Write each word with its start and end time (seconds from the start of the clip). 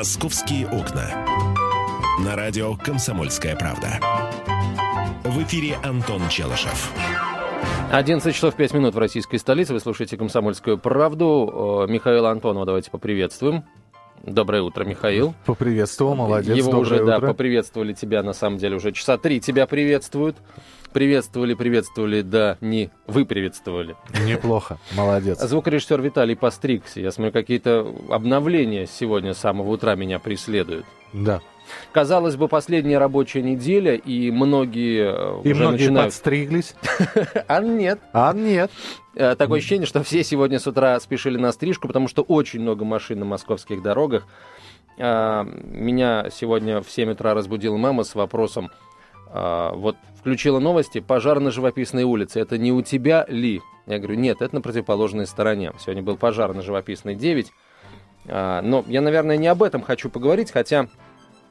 «Московские 0.00 0.66
окна». 0.66 1.26
На 2.24 2.34
радио 2.34 2.74
«Комсомольская 2.74 3.54
правда». 3.54 4.00
В 5.24 5.42
эфире 5.42 5.76
Антон 5.84 6.26
Челышев. 6.30 6.90
11 7.92 8.34
часов 8.34 8.54
5 8.54 8.72
минут 8.72 8.94
в 8.94 8.98
российской 8.98 9.36
столице. 9.36 9.74
Вы 9.74 9.80
слушаете 9.80 10.16
«Комсомольскую 10.16 10.78
правду». 10.78 11.84
Михаил 11.86 12.24
Антонова 12.24 12.64
давайте 12.64 12.90
поприветствуем. 12.90 13.64
Доброе 14.22 14.62
утро, 14.62 14.84
Михаил. 14.84 15.34
Поприветствовал, 15.44 16.14
молодец. 16.14 16.56
Его 16.56 16.78
уже, 16.78 17.02
утро. 17.02 17.04
да, 17.04 17.20
поприветствовали 17.20 17.92
тебя, 17.92 18.22
на 18.22 18.32
самом 18.32 18.56
деле, 18.56 18.76
уже 18.76 18.92
часа 18.92 19.18
три 19.18 19.38
тебя 19.38 19.66
приветствуют. 19.66 20.38
Приветствовали, 20.92 21.54
приветствовали, 21.54 22.22
да, 22.22 22.58
не 22.60 22.90
вы 23.06 23.24
приветствовали. 23.24 23.94
Неплохо, 24.24 24.78
молодец. 24.96 25.38
Звукорежиссер 25.40 26.00
Виталий 26.02 26.34
постригся. 26.34 27.00
Я 27.00 27.12
смотрю, 27.12 27.32
какие-то 27.32 27.94
обновления 28.08 28.86
сегодня 28.86 29.34
с 29.34 29.38
самого 29.38 29.70
утра 29.70 29.94
меня 29.94 30.18
преследуют. 30.18 30.84
Да. 31.12 31.40
Казалось 31.92 32.34
бы, 32.34 32.48
последняя 32.48 32.98
рабочая 32.98 33.42
неделя, 33.42 33.94
и 33.94 34.32
многие 34.32 35.38
э, 35.38 35.42
И 35.44 35.52
уже 35.52 35.62
многие 35.62 35.82
начинают... 35.84 36.06
подстриглись. 36.12 36.74
А 37.46 37.60
нет. 37.62 38.00
А 38.12 38.32
нет. 38.32 38.72
Э, 39.14 39.36
Такое 39.36 39.58
ощущение, 39.60 39.86
что 39.86 40.02
все 40.02 40.24
сегодня 40.24 40.58
с 40.58 40.66
утра 40.66 40.98
спешили 40.98 41.38
на 41.38 41.52
стрижку, 41.52 41.86
потому 41.86 42.08
что 42.08 42.22
очень 42.22 42.60
много 42.60 42.84
машин 42.84 43.20
на 43.20 43.24
московских 43.24 43.82
дорогах. 43.82 44.26
А, 44.98 45.44
Меня 45.44 46.28
сегодня 46.32 46.82
в 46.82 46.90
7 46.90 47.12
утра 47.12 47.34
разбудила 47.34 47.76
мама 47.76 48.02
с 48.02 48.16
вопросом, 48.16 48.70
а, 49.32 49.72
вот 49.74 49.96
включила 50.18 50.58
новости, 50.58 51.00
пожар 51.00 51.40
на 51.40 51.50
живописной 51.50 52.04
улице, 52.04 52.40
это 52.40 52.58
не 52.58 52.72
у 52.72 52.82
тебя 52.82 53.24
ли? 53.28 53.62
Я 53.86 53.98
говорю, 53.98 54.16
нет, 54.16 54.42
это 54.42 54.54
на 54.54 54.60
противоположной 54.60 55.26
стороне. 55.26 55.72
Сегодня 55.80 56.02
был 56.02 56.16
пожар 56.16 56.54
на 56.54 56.62
живописной 56.62 57.14
9. 57.14 57.52
А, 58.28 58.60
Но 58.62 58.84
я, 58.88 59.00
наверное, 59.00 59.36
не 59.36 59.46
об 59.46 59.62
этом 59.62 59.82
хочу 59.82 60.10
поговорить, 60.10 60.50
хотя 60.50 60.88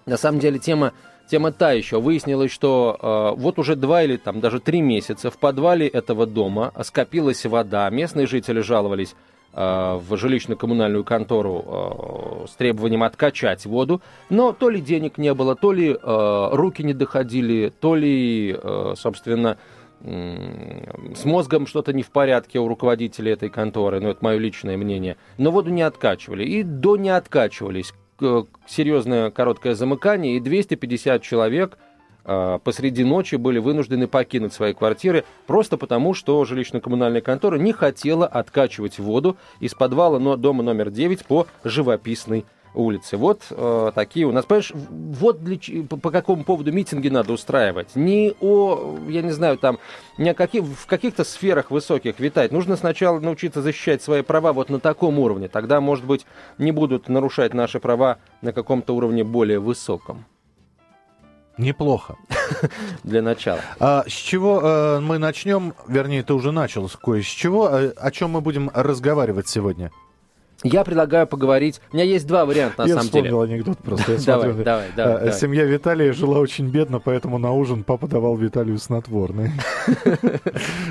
на 0.06 0.18
самом 0.18 0.40
деле 0.40 0.60
тема, 0.60 0.94
тема 1.30 1.52
та 1.52 1.72
еще. 1.72 2.00
Выяснилось, 2.00 2.52
что 2.52 3.34
э, 3.36 3.40
вот 3.40 3.60
уже 3.60 3.76
два 3.76 4.04
или 4.04 4.18
там 4.18 4.40
даже 4.40 4.60
три 4.60 4.82
месяца 4.82 5.30
в 5.30 5.38
подвале 5.38 5.88
этого 5.88 6.26
дома 6.26 6.74
скопилась 6.84 7.46
вода. 7.46 7.90
Местные 7.90 8.28
жители 8.28 8.62
жаловались 8.62 9.16
в 9.54 10.14
жилищно-коммунальную 10.16 11.04
контору 11.04 12.46
э, 12.46 12.48
с 12.48 12.56
требованием 12.56 13.04
откачать 13.04 13.66
воду, 13.66 14.02
но 14.30 14.54
то 14.54 14.70
ли 14.70 14.80
денег 14.80 15.18
не 15.18 15.34
было, 15.34 15.56
то 15.56 15.72
ли 15.72 15.92
э, 15.92 16.50
руки 16.52 16.84
не 16.84 16.94
доходили, 16.94 17.74
то 17.80 17.96
ли, 17.96 18.56
э, 18.62 18.94
собственно, 18.96 19.58
с 20.02 21.26
мозгом 21.26 21.68
что-то 21.68 21.92
не 21.92 22.04
в 22.04 22.12
порядке 22.12 22.60
у 22.60 22.70
руководителей 22.70 23.34
этой 23.34 23.50
конторы, 23.50 24.00
ну 24.00 24.10
это 24.10 24.24
мое 24.24 24.38
личное 24.38 24.78
мнение, 24.78 25.18
но 25.38 25.52
воду 25.52 25.72
не 25.72 25.82
откачивали. 25.82 26.46
И 26.46 26.64
до 26.64 26.96
не 26.96 27.10
откачивались. 27.10 27.94
Серьезное 28.66 29.30
короткое 29.32 29.76
замыкание, 29.76 30.38
и 30.38 30.40
250 30.40 31.22
человек 31.22 31.78
э, 31.78 31.89
посреди 32.64 33.04
ночи 33.04 33.36
были 33.36 33.60
вынуждены 33.60 34.08
покинуть 34.08 34.54
свои 34.54 34.74
квартиры 34.74 35.26
просто 35.48 35.78
потому, 35.78 36.14
что 36.14 36.44
жилищно-коммунальная 36.44 37.22
контора 37.22 37.58
не 37.58 37.74
хотела 37.74 38.28
откачивать 38.28 39.00
воду 39.00 39.38
из 39.60 39.74
подвала 39.74 40.20
но 40.20 40.36
дома 40.36 40.64
номер 40.64 40.90
9 40.90 41.26
по 41.26 41.48
живописной 41.64 42.46
улице. 42.74 43.18
Вот 43.18 43.44
э, 43.50 43.92
такие 43.96 44.26
у 44.26 44.32
нас. 44.32 44.46
Понимаешь, 44.46 44.72
вот 44.74 45.44
для, 45.44 45.84
по, 45.84 45.98
по 45.98 46.12
какому 46.12 46.44
поводу 46.44 46.72
митинги 46.72 47.10
надо 47.10 47.34
устраивать. 47.34 47.96
Не 47.96 48.34
о, 48.40 48.98
я 49.08 49.22
не 49.22 49.32
знаю, 49.32 49.58
там, 49.58 49.80
не 50.18 50.30
о 50.30 50.34
каких, 50.34 50.64
в 50.64 50.86
каких-то 50.86 51.24
сферах 51.24 51.72
высоких 51.72 52.20
витать. 52.20 52.52
Нужно 52.52 52.76
сначала 52.76 53.20
научиться 53.20 53.62
защищать 53.62 54.02
свои 54.02 54.22
права 54.22 54.54
вот 54.54 54.70
на 54.70 54.80
таком 54.80 55.20
уровне. 55.20 55.48
Тогда, 55.48 55.82
может 55.82 56.06
быть, 56.06 56.26
не 56.58 56.72
будут 56.72 57.10
нарушать 57.10 57.54
наши 57.54 57.80
права 57.80 58.20
на 58.42 58.54
каком-то 58.54 58.96
уровне 58.96 59.24
более 59.24 59.60
высоком. 59.60 60.26
Неплохо. 61.60 62.16
Для 63.04 63.22
начала. 63.22 63.60
А 63.80 64.06
с 64.08 64.14
чего 64.14 64.62
э, 64.64 65.00
мы 65.02 65.18
начнем? 65.18 65.74
Вернее, 65.90 66.24
ты 66.24 66.34
уже 66.34 66.54
начал 66.54 66.90
кое 67.04 67.22
с 67.22 67.26
чего. 67.26 67.68
Э, 67.68 67.90
О 67.98 68.12
чем 68.12 68.32
мы 68.32 68.40
будем 68.40 68.72
разговаривать 68.74 69.50
сегодня? 69.50 69.92
Я 70.64 70.84
предлагаю 70.84 71.26
поговорить. 71.26 71.80
У 71.92 71.96
меня 71.96 72.06
есть 72.06 72.28
два 72.28 72.46
варианта, 72.46 72.84
на 72.84 72.88
я 72.88 72.94
самом 72.96 73.06
вспомнил 73.06 73.42
деле. 73.42 73.54
анекдот 73.56 73.78
просто. 73.78 74.12
Я 74.14 74.18
Давай, 74.26 74.44
смотрю, 74.48 74.64
давай, 74.66 74.86
давай, 74.96 75.16
э, 75.16 75.18
давай. 75.20 75.34
Семья 75.34 75.64
Виталия 75.64 76.12
жила 76.12 76.40
очень 76.40 76.68
бедно, 76.68 77.00
поэтому 77.00 77.38
на 77.38 77.54
ужин 77.54 77.84
папа 77.86 78.08
давал 78.08 78.36
Виталию 78.36 78.78
снотворное. 78.78 79.54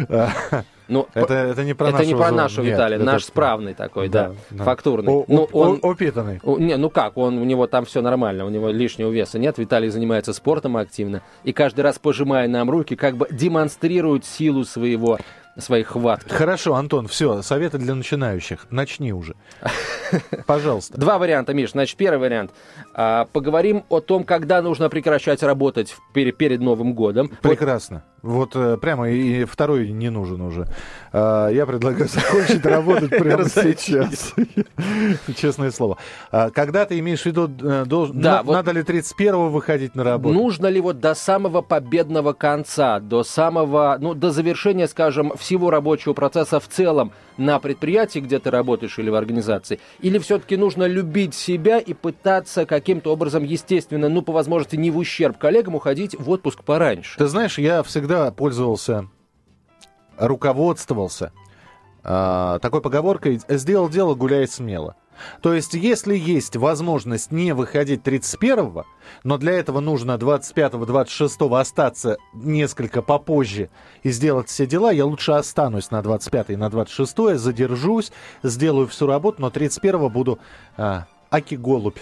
А, 0.09 0.31
Ну, 0.91 1.07
Это 1.13 1.35
это 1.35 1.65
не 1.65 1.75
про 1.75 1.91
это 1.91 1.99
не 1.99 2.15
нашего 2.15 2.17
про 2.19 2.29
зону. 2.29 2.37
нашу 2.39 2.63
Нет, 2.63 2.73
Виталия, 2.73 2.97
это- 2.97 3.05
наш 3.05 3.25
справный 3.25 3.75
такой, 3.75 4.09
да, 4.09 4.29
Да, 4.29 4.35
да. 4.53 4.65
фактурный. 4.65 5.13
О- 5.13 5.25
ну, 5.29 5.47
о- 5.53 5.59
он, 5.61 5.79
о- 5.83 5.91
Опитанный. 5.91 6.41
у- 6.43 6.57
не, 6.57 6.79
ну 6.79 6.89
как, 6.89 7.19
он, 7.19 7.37
у 7.37 7.45
него 7.45 7.67
там 7.67 7.85
все 7.85 8.01
нормально, 8.01 8.47
у 8.47 8.49
него 8.49 8.71
лишнего 8.71 9.11
веса 9.11 9.39
нет, 9.39 9.59
Виталий 9.59 9.91
занимается 9.91 10.33
спортом 10.33 10.79
активно, 10.79 11.21
и 11.45 11.53
каждый 11.53 11.83
раз, 11.83 11.99
пожимая 11.99 12.49
нам 12.49 12.71
руки, 12.71 12.97
как 12.97 13.19
бы 13.19 13.29
демонстрирует 13.31 14.25
силу 14.25 14.65
своего, 14.65 15.19
своей 15.59 15.85
хватки. 15.85 16.29
Хорошо, 16.31 16.75
Антон, 16.75 17.07
все, 17.09 17.43
советы 17.43 17.79
для 17.79 17.95
начинающих. 17.95 18.67
Начни 18.71 19.13
уже. 19.13 19.35
Пожалуйста. 20.47 20.99
Два 20.99 21.19
варианта, 21.19 21.55
Миш. 21.55 21.73
Значит, 21.73 21.97
первый 21.97 22.19
вариант. 22.19 22.53
А, 22.95 23.27
поговорим 23.33 23.85
о 23.89 24.01
том, 24.01 24.25
когда 24.25 24.63
нужно 24.63 24.89
прекращать 24.89 25.43
работать 25.43 25.97
пере- 26.15 26.33
перед 26.33 26.61
Новым 26.61 26.95
годом. 26.95 27.31
Прекрасно. 27.43 28.05
Вот 28.29 28.55
э, 28.57 28.77
прямо 28.77 29.09
и 29.09 29.45
второй 29.45 29.91
не 29.91 30.11
нужен 30.11 30.43
уже. 30.43 30.67
А, 31.13 31.49
Я 31.49 31.65
предлагаю 31.65 32.09
закончить 32.09 32.65
работать 32.65 33.11
прямо 33.11 33.49
сейчас. 33.49 34.35
Честное 35.37 35.71
слово. 35.71 35.97
А, 36.31 36.51
Когда 36.51 36.85
ты 36.85 36.99
имеешь 36.99 37.23
в 37.23 37.27
виду, 37.27 37.51
э, 37.63 37.85
надо 37.89 38.73
ли 38.73 38.83
31-го 38.83 39.49
выходить 39.49 39.95
на 39.95 40.05
работу? 40.05 40.35
Нужно 40.35 40.67
ли 40.67 40.81
вот 40.81 41.01
до 41.01 41.15
самого 41.15 41.63
победного 41.63 42.35
конца, 42.35 43.01
до 43.01 43.25
самого, 43.25 43.97
ну, 43.99 44.13
до 44.13 44.31
завершения, 44.31 44.89
скажем, 44.89 45.33
всего 45.39 45.71
рабочего 45.71 46.13
процесса 46.13 46.61
в 46.61 46.69
целом 46.69 47.13
на 47.39 47.59
предприятии, 47.59 48.19
где 48.19 48.39
ты 48.39 48.51
работаешь 48.51 48.99
или 48.99 49.11
в 49.11 49.15
организации? 49.15 49.81
Или 50.01 50.19
все-таки 50.19 50.57
нужно 50.57 50.85
любить 50.85 51.35
себя 51.35 51.79
и 51.79 51.95
пытаться 51.95 52.67
каким-то 52.67 53.13
образом, 53.13 53.45
естественно, 53.45 54.09
ну, 54.09 54.23
по 54.23 54.33
возможности, 54.33 54.77
не 54.77 54.91
в 54.91 54.99
ущерб 54.99 55.39
коллегам, 55.39 55.77
уходить 55.77 56.19
в 56.19 56.29
отпуск 56.31 56.65
пораньше? 56.65 57.19
Ты 57.19 57.27
знаешь, 57.27 57.59
я 57.59 57.83
всегда 57.83 58.31
пользовался, 58.31 59.09
руководствовался 60.19 61.33
а, 62.05 62.59
такой 62.61 62.81
поговоркой 62.81 63.41
«сделал 63.49 63.89
дело, 63.89 64.15
гуляй 64.15 64.47
смело». 64.47 64.97
То 65.43 65.55
есть, 65.55 65.75
если 65.75 66.17
есть 66.17 66.57
возможность 66.57 67.33
не 67.33 67.53
выходить 67.53 68.03
31-го, 68.03 68.85
но 69.25 69.39
для 69.39 69.53
этого 69.53 69.81
нужно 69.81 70.13
25-26 70.13 71.59
остаться 71.59 72.19
несколько 72.35 73.03
попозже 73.03 73.71
и 74.03 74.11
сделать 74.11 74.49
все 74.49 74.67
дела, 74.67 74.91
я 74.91 75.05
лучше 75.05 75.33
останусь 75.33 75.91
на 75.91 76.03
25 76.03 76.51
и 76.51 76.57
на 76.57 76.71
26 76.71 77.39
задержусь, 77.39 78.13
сделаю 78.43 78.87
всю 78.87 79.07
работу, 79.07 79.41
но 79.43 79.49
31-го 79.49 80.09
буду 80.09 80.39
а, 80.77 81.07
аки-голубь 81.31 81.99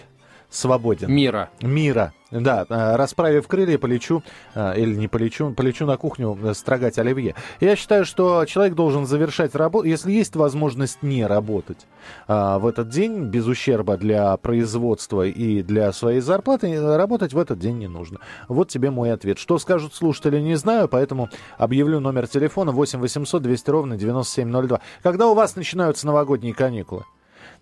свободен 0.50 1.12
Мира. 1.12 1.50
мира. 1.60 2.12
Да, 2.32 2.66
э, 2.68 2.96
расправив 2.96 3.46
крылья, 3.46 3.78
полечу, 3.78 4.22
э, 4.54 4.80
или 4.80 4.96
не 4.96 5.06
полечу, 5.06 5.52
полечу 5.52 5.86
на 5.86 5.96
кухню 5.96 6.36
э, 6.42 6.54
строгать 6.54 6.98
оливье. 6.98 7.36
Я 7.60 7.76
считаю, 7.76 8.04
что 8.04 8.44
человек 8.46 8.74
должен 8.74 9.06
завершать 9.06 9.54
работу, 9.54 9.86
если 9.86 10.10
есть 10.10 10.34
возможность 10.34 11.02
не 11.02 11.24
работать 11.24 11.86
в 12.28 12.66
этот 12.68 12.88
день, 12.88 13.24
без 13.24 13.46
ущерба 13.46 13.96
для 13.96 14.36
производства 14.36 15.26
и 15.26 15.62
для 15.62 15.92
своей 15.92 16.20
зарплаты, 16.20 16.80
работать 16.96 17.32
в 17.32 17.38
этот 17.38 17.58
день 17.58 17.78
не 17.78 17.88
нужно. 17.88 18.18
Вот 18.48 18.68
тебе 18.68 18.90
мой 18.90 19.12
ответ. 19.12 19.38
Что 19.38 19.58
скажут 19.58 19.94
слушатели, 19.94 20.40
не 20.40 20.56
знаю, 20.56 20.88
поэтому 20.88 21.28
объявлю 21.58 22.00
номер 22.00 22.26
телефона 22.26 22.72
8 22.72 23.00
800 23.00 23.42
200 23.42 23.70
ровно 23.70 23.96
9702. 23.96 24.80
Когда 25.02 25.28
у 25.28 25.34
вас 25.34 25.56
начинаются 25.56 26.06
новогодние 26.06 26.54
каникулы? 26.54 27.04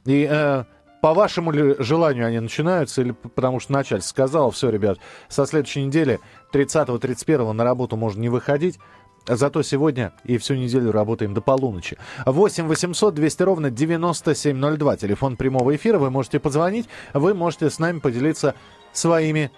И 0.04 0.28
э, 0.30 0.64
по 1.04 1.12
вашему 1.12 1.50
ли 1.50 1.76
желанию 1.80 2.26
они 2.26 2.40
начинаются, 2.40 3.02
или 3.02 3.10
потому 3.10 3.60
что 3.60 3.74
начальство 3.74 4.08
сказало, 4.08 4.50
все, 4.50 4.70
ребят, 4.70 4.98
со 5.28 5.44
следующей 5.44 5.84
недели 5.84 6.18
30-31 6.54 7.52
на 7.52 7.62
работу 7.62 7.98
можно 7.98 8.22
не 8.22 8.30
выходить, 8.30 8.78
зато 9.26 9.60
сегодня 9.60 10.14
и 10.24 10.38
всю 10.38 10.54
неделю 10.54 10.92
работаем 10.92 11.34
до 11.34 11.42
полуночи. 11.42 11.98
8 12.24 12.66
800 12.66 13.12
200 13.12 13.42
ровно 13.42 13.70
9702, 13.70 14.96
телефон 14.96 15.36
прямого 15.36 15.76
эфира, 15.76 15.98
вы 15.98 16.10
можете 16.10 16.40
позвонить, 16.40 16.88
вы 17.12 17.34
можете 17.34 17.68
с 17.68 17.78
нами 17.78 17.98
поделиться 17.98 18.54
своими 18.92 19.50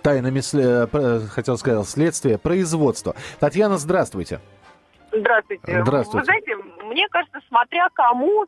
тайнами, 0.00 0.42
э, 0.54 1.26
хотел 1.26 1.58
сказать, 1.58 1.88
следствия, 1.88 2.38
производства. 2.38 3.16
Татьяна, 3.40 3.78
здравствуйте. 3.78 4.40
Здравствуйте. 5.10 5.82
Здравствуйте. 5.82 6.18
Вы 6.18 6.24
знаете, 6.24 6.56
мне 6.84 7.08
кажется, 7.08 7.40
смотря 7.48 7.88
кому, 7.94 8.46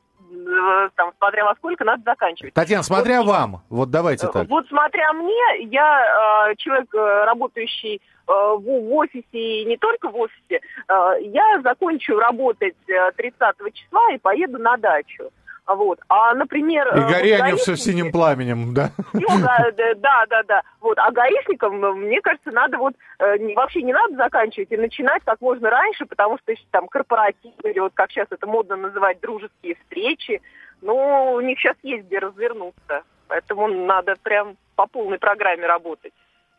там, 0.97 1.13
смотря 1.19 1.45
во 1.45 1.55
сколько, 1.57 1.85
надо 1.85 2.03
заканчивать. 2.05 2.55
Татьяна, 2.55 2.83
смотря 2.83 3.23
вам, 3.23 3.61
вот 3.69 3.91
давайте 3.91 4.29
так. 4.29 4.49
Вот 4.49 4.67
смотря 4.69 5.13
мне, 5.13 5.67
я 5.71 6.49
э, 6.51 6.55
человек, 6.57 6.95
э, 6.95 7.25
работающий 7.25 7.97
э, 7.97 8.01
в, 8.27 8.61
в 8.61 8.95
офисе 8.95 9.25
и 9.33 9.65
не 9.65 9.77
только 9.77 10.09
в 10.09 10.17
офисе, 10.17 10.61
э, 10.89 11.15
я 11.23 11.61
закончу 11.63 12.19
работать 12.19 12.77
э, 12.89 13.13
30 13.17 13.41
числа 13.73 14.13
и 14.13 14.19
поеду 14.19 14.59
на 14.59 14.77
дачу. 14.77 15.31
Вот. 15.67 16.01
А, 16.09 16.35
например... 16.35 16.87
И 16.89 17.01
э, 17.01 17.09
гори 17.09 17.33
вот 17.33 17.41
они 17.41 17.53
все 17.57 17.73
гаишники- 17.73 17.77
синим 17.77 18.13
пламенем, 18.13 18.75
да? 18.75 18.91
Ну, 19.13 19.29
да, 19.41 19.71
да, 19.97 20.27
да, 20.27 20.43
да. 20.43 20.63
Вот. 20.81 20.99
А 20.99 21.11
гаишникам, 21.11 21.81
ну, 21.81 21.95
мне 21.95 22.21
кажется, 22.21 22.51
надо 22.51 22.77
вот 22.79 22.95
э, 23.19 23.55
вообще 23.55 23.83
не 23.83 23.93
надо 23.93 24.17
заканчивать 24.17 24.71
и 24.71 24.77
начинать 24.77 25.23
как 25.25 25.41
можно 25.41 25.71
раньше, 25.71 26.05
потому 26.07 26.39
что 26.39 26.53
там 26.71 26.89
корпоративы 26.89 27.71
или 27.71 27.79
вот 27.79 27.93
как 27.95 28.11
сейчас 28.11 28.27
это 28.31 28.47
модно 28.47 28.77
называть 28.77 29.21
дружеские 29.21 29.77
встречи, 29.77 30.43
ну, 30.83 31.33
у 31.33 31.41
них 31.41 31.59
сейчас 31.59 31.77
есть 31.83 32.07
где 32.07 32.19
развернуться. 32.19 33.03
Поэтому 33.29 33.69
надо 33.69 34.17
прям 34.23 34.57
по 34.77 34.87
полной 34.87 35.19
программе 35.19 35.67
работать. 35.67 36.13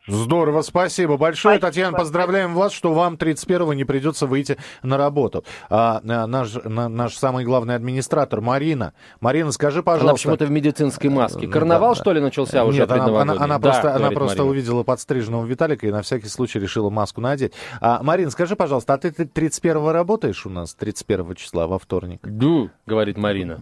Здорово, 0.06 0.62
спасибо 0.62 1.16
большое. 1.16 1.56
Спасибо. 1.56 1.66
Татьяна, 1.68 1.98
поздравляем 1.98 2.54
вас, 2.54 2.72
что 2.72 2.92
вам 2.92 3.14
31-го 3.14 3.72
не 3.72 3.84
придется 3.84 4.26
выйти 4.26 4.56
на 4.82 4.96
работу. 4.96 5.44
А, 5.68 6.00
а, 6.06 6.26
наш, 6.26 6.54
на- 6.64 6.88
наш 6.88 7.16
самый 7.16 7.44
главный 7.44 7.74
администратор 7.74 8.40
Марина. 8.40 8.92
Марина, 9.20 9.50
скажи, 9.52 9.78
Она 9.78 9.82
пожалуйста. 9.84 10.14
почему-то 10.14 10.44
в 10.46 10.50
медицинской 10.50 11.10
маске. 11.10 11.46
Э, 11.46 11.48
Карнавал, 11.50 11.94
да, 11.94 12.00
что 12.00 12.12
ли, 12.12 12.20
начался 12.20 12.64
уже 12.64 12.80
Нет, 12.80 12.90
она, 12.90 13.20
она, 13.20 13.32
она 13.34 13.58
Да, 13.58 13.58
просто, 13.58 13.94
она 13.94 14.10
просто 14.10 14.38
Марина. 14.38 14.50
увидела 14.50 14.82
подстриженного 14.84 15.44
Виталика 15.44 15.86
и 15.86 15.90
на 15.90 16.02
всякий 16.02 16.28
случай 16.28 16.58
решила 16.60 16.88
маску 16.90 17.20
надеть. 17.20 17.52
А, 17.80 18.00
Марин, 18.02 18.30
скажи, 18.30 18.54
пожалуйста, 18.54 18.94
а 18.94 18.98
ты 18.98 19.08
31-го 19.08 19.90
работаешь 19.92 20.46
у 20.46 20.50
нас, 20.50 20.74
31 20.74 21.34
числа, 21.34 21.66
во 21.66 21.78
вторник? 21.78 22.20
Ду, 22.22 22.70
говорит 22.86 23.16
Марина. 23.18 23.58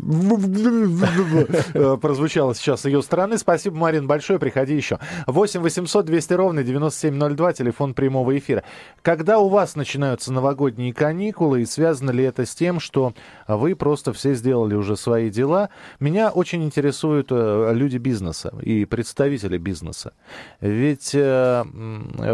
Э, 1.74 1.96
Прозвучало 2.00 2.54
сейчас 2.54 2.82
с 2.82 2.84
ее 2.84 3.02
стороны. 3.02 3.38
Спасибо, 3.38 3.76
Марин, 3.76 4.06
большое. 4.06 4.38
Приходи 4.38 4.74
еще. 4.76 4.98
8 5.26 5.60
800 5.60 6.04
200 6.04 6.33
ровно 6.36 6.62
9702, 6.62 7.52
телефон 7.52 7.94
прямого 7.94 8.36
эфира. 8.36 8.64
Когда 9.02 9.38
у 9.38 9.48
вас 9.48 9.76
начинаются 9.76 10.32
новогодние 10.32 10.92
каникулы, 10.92 11.62
и 11.62 11.66
связано 11.66 12.10
ли 12.10 12.24
это 12.24 12.46
с 12.46 12.54
тем, 12.54 12.80
что 12.80 13.14
вы 13.48 13.74
просто 13.76 14.12
все 14.12 14.34
сделали 14.34 14.74
уже 14.74 14.96
свои 14.96 15.30
дела? 15.30 15.70
Меня 16.00 16.30
очень 16.30 16.64
интересуют 16.64 17.28
э, 17.30 17.72
люди 17.74 17.98
бизнеса 17.98 18.52
и 18.62 18.84
представители 18.84 19.58
бизнеса. 19.58 20.12
Ведь, 20.60 21.14
э, 21.14 21.64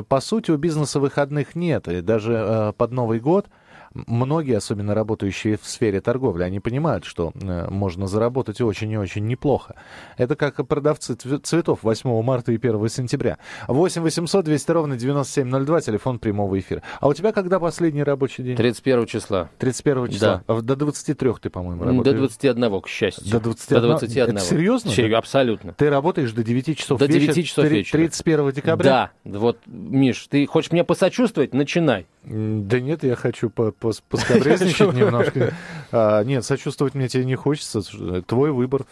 по 0.08 0.20
сути, 0.20 0.50
у 0.50 0.56
бизнеса 0.56 1.00
выходных 1.00 1.54
нет. 1.54 1.88
И 1.88 2.00
даже 2.00 2.32
э, 2.32 2.72
под 2.76 2.92
Новый 2.92 3.20
год 3.20 3.46
многие, 3.94 4.56
особенно 4.56 4.94
работающие 4.94 5.56
в 5.56 5.66
сфере 5.66 6.00
торговли, 6.00 6.42
они 6.44 6.60
понимают, 6.60 7.04
что 7.04 7.32
э, 7.34 7.68
можно 7.70 8.06
заработать 8.06 8.60
очень 8.60 8.90
и 8.92 8.98
очень 8.98 9.26
неплохо. 9.26 9.74
Это 10.16 10.36
как 10.36 10.66
продавцы 10.66 11.14
цве- 11.14 11.38
цветов 11.40 11.80
8 11.82 12.22
марта 12.22 12.52
и 12.52 12.56
1 12.56 12.88
сентября. 12.88 13.38
8 13.68 14.02
800 14.02 14.44
200 14.44 14.70
ровно 14.70 14.96
9702, 14.96 15.80
телефон 15.80 16.18
прямого 16.18 16.58
эфира. 16.58 16.82
А 17.00 17.08
у 17.08 17.14
тебя 17.14 17.32
когда 17.32 17.58
последний 17.58 18.02
рабочий 18.02 18.42
день? 18.42 18.56
31 18.56 19.06
числа. 19.06 19.50
31 19.58 20.08
числа. 20.08 20.42
А 20.46 20.60
До 20.60 20.76
23 20.76 21.32
ты, 21.40 21.50
по-моему, 21.50 21.82
До 21.84 21.90
работаешь. 21.90 22.18
21, 22.18 22.80
к 22.80 22.88
счастью. 22.88 23.30
До 23.30 23.40
21? 23.40 23.80
До 23.82 23.88
21. 23.88 24.36
Это 24.36 24.44
серьезно? 24.44 24.90
Серьезно, 24.90 25.18
абсолютно. 25.18 25.72
Ты 25.74 25.90
работаешь 25.90 26.32
до 26.32 26.42
9 26.44 26.78
часов 26.78 26.98
До 26.98 27.08
9 27.08 27.28
вечера, 27.28 27.42
часов 27.44 27.64
три- 27.66 27.78
вечера. 27.78 27.98
31 27.98 28.52
декабря? 28.52 29.10
Да, 29.24 29.38
вот, 29.38 29.58
Миш, 29.66 30.26
ты 30.28 30.46
хочешь 30.46 30.70
мне 30.70 30.84
посочувствовать? 30.84 31.54
Начинай. 31.54 32.06
Да 32.24 32.80
нет, 32.80 33.02
я 33.02 33.16
хочу 33.16 33.48
по- 33.50 33.68
пос- 33.68 34.02
поскабрезничать 34.08 34.92
немножко. 34.92 35.54
А, 35.90 36.22
Нет, 36.22 36.44
сочувствовать 36.44 36.94
мне 36.94 37.08
тебе 37.08 37.24
не 37.24 37.34
хочется. 37.34 37.80
Твой 38.22 38.52
выбор. 38.52 38.84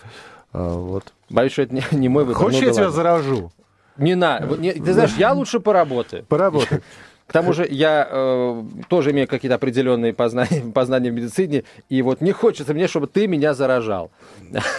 А, 0.52 0.76
Вот. 0.78 1.12
Боюсь, 1.28 1.52
что 1.52 1.62
это 1.62 1.74
не, 1.74 1.82
не 1.92 2.08
мой 2.08 2.24
выбор. 2.24 2.42
Хочешь, 2.42 2.60
Ну 2.60 2.66
я 2.66 2.70
да 2.72 2.74
тебя 2.76 2.90
заражу? 2.90 3.52
Не 3.98 4.14
на, 4.14 4.38
ты 4.40 4.92
знаешь, 4.92 5.14
я 5.18 5.32
лучше 5.32 5.60
поработаю. 5.60 6.24
Поработай. 6.24 6.80
К 7.28 7.32
тому 7.32 7.52
же 7.52 7.66
я 7.70 8.08
э, 8.10 8.62
тоже 8.88 9.10
имею 9.10 9.28
какие-то 9.28 9.56
определенные 9.56 10.14
познания, 10.14 10.62
познания 10.74 11.10
в 11.10 11.14
медицине, 11.14 11.64
и 11.90 12.00
вот 12.00 12.22
не 12.22 12.32
хочется 12.32 12.72
мне, 12.72 12.88
чтобы 12.88 13.06
ты 13.06 13.26
меня 13.28 13.52
заражал. 13.52 14.10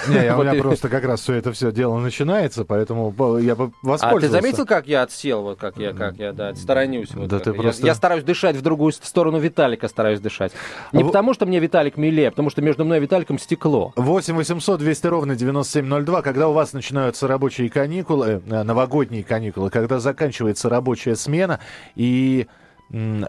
Не, 0.08 0.26
я- 0.26 0.36
у 0.38 0.42
меня 0.44 0.56
просто 0.56 0.90
как 0.90 1.04
раз 1.06 1.22
все 1.22 1.36
это 1.36 1.52
все 1.54 1.72
дело 1.72 2.00
начинается, 2.00 2.66
поэтому 2.66 3.12
по- 3.12 3.38
я 3.38 3.56
бы 3.56 3.66
А 3.84 3.88
воспользовался. 3.88 4.28
ты 4.28 4.32
заметил, 4.42 4.66
как 4.66 4.88
я 4.88 5.04
отсел, 5.04 5.44
вот 5.44 5.60
как 5.60 5.78
я, 5.78 5.94
как 5.94 6.18
я, 6.18 6.34
да, 6.34 6.56
сторонюсь. 6.56 7.14
Вот 7.14 7.28
Да 7.30 7.38
ты 7.40 7.52
я. 7.52 7.56
просто- 7.56 7.86
я 7.86 7.94
стараюсь 7.94 8.24
дышать 8.24 8.56
в 8.56 8.62
другую 8.64 8.94
сторону 8.94 9.38
Виталика, 9.38 9.88
стараюсь 9.88 10.20
дышать. 10.20 10.52
Не 10.92 11.04
А 11.04 11.06
потому, 11.06 11.36
что 11.36 11.46
мне 11.46 11.60
Виталик 11.60 11.98
милее, 11.98 12.30
а 12.30 12.32
потому 12.32 12.50
что 12.50 12.64
между 12.64 12.84
мной 12.84 12.98
и 12.98 13.02
Виталиком 13.02 13.38
стекло. 13.38 13.94
8 13.96 14.36
800 14.36 14.80
200 14.80 15.06
ровно 15.08 15.36
9702, 15.36 16.22
когда 16.24 16.48
у 16.50 16.54
вас 16.54 16.74
начинаются 16.74 17.28
рабочие 17.28 17.70
каникулы, 17.70 18.42
э, 18.50 18.64
новогодние 18.64 19.24
каникулы, 19.24 19.70
когда 19.70 20.00
заканчивается 20.00 20.68
рабочая 20.68 21.16
смена, 21.16 21.60
и, 21.96 22.39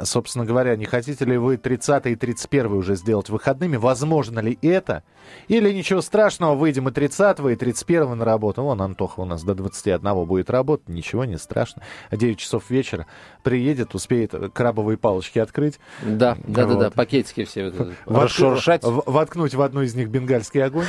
собственно 0.04 0.44
говоря, 0.46 0.76
не 0.76 0.86
хотите 0.86 1.24
ли 1.24 1.36
вы 1.36 1.56
30 1.56 2.06
и 2.06 2.16
31 2.16 2.72
уже 2.72 2.96
сделать 2.96 3.28
выходными? 3.28 3.76
Возможно 3.76 4.40
ли 4.40 4.58
это? 4.62 5.02
Или 5.48 5.70
ничего 5.72 6.00
страшного, 6.00 6.54
выйдем 6.54 6.88
и 6.88 6.92
30 6.92 7.40
и 7.40 7.56
31 7.56 8.16
на 8.16 8.24
работу. 8.24 8.62
Вон 8.62 8.80
Антоха 8.80 9.20
у 9.20 9.24
нас 9.24 9.42
до 9.42 9.54
21 9.54 10.24
будет 10.26 10.50
работать, 10.50 10.88
ничего 10.88 11.24
не 11.24 11.36
страшно. 11.38 11.82
9 12.10 12.38
часов 12.38 12.70
вечера 12.70 13.06
приедет, 13.42 13.94
успеет 13.94 14.34
крабовые 14.54 14.96
палочки 14.96 15.38
открыть. 15.38 15.78
Да, 16.02 16.36
да, 16.46 16.66
да, 16.66 16.74
да, 16.74 16.84
Вот. 16.86 16.94
пакетики 16.94 17.44
все 17.44 17.70
вот 17.70 17.92
расшуршать. 18.06 18.82
воткнуть 18.82 19.54
в 19.54 19.62
одну 19.62 19.82
из 19.82 19.94
них 19.94 20.08
бенгальский 20.08 20.62
огонь 20.64 20.86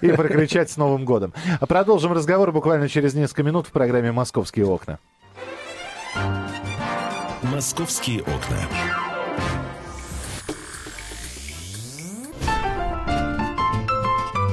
и 0.00 0.12
прокричать 0.12 0.70
с 0.70 0.76
Новым 0.76 1.04
годом. 1.04 1.34
А 1.60 1.66
Продолжим 1.66 2.12
разговор 2.12 2.52
буквально 2.52 2.88
через 2.88 3.14
несколько 3.14 3.42
минут 3.42 3.66
в 3.66 3.72
программе 3.72 4.12
«Московские 4.12 4.66
окна». 4.66 4.98
«Московские 7.44 8.22
окна». 8.22 8.56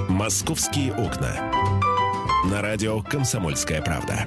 «Московские 0.10 0.94
окна». 0.94 1.52
На 2.52 2.62
радио 2.62 3.02
«Комсомольская 3.02 3.82
правда». 3.82 4.26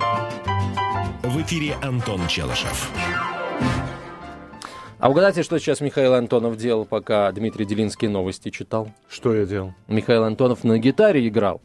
В 1.22 1.42
эфире 1.42 1.76
Антон 1.82 2.26
Челышев. 2.26 2.90
А 4.98 5.10
угадайте, 5.10 5.42
что 5.42 5.58
сейчас 5.58 5.82
Михаил 5.82 6.14
Антонов 6.14 6.56
делал, 6.56 6.86
пока 6.86 7.30
Дмитрий 7.32 7.66
Делинский 7.66 8.08
новости 8.08 8.48
читал? 8.48 8.90
Что 9.10 9.34
я 9.34 9.44
делал? 9.44 9.74
Михаил 9.88 10.24
Антонов 10.24 10.64
на 10.64 10.78
гитаре 10.78 11.28
играл. 11.28 11.60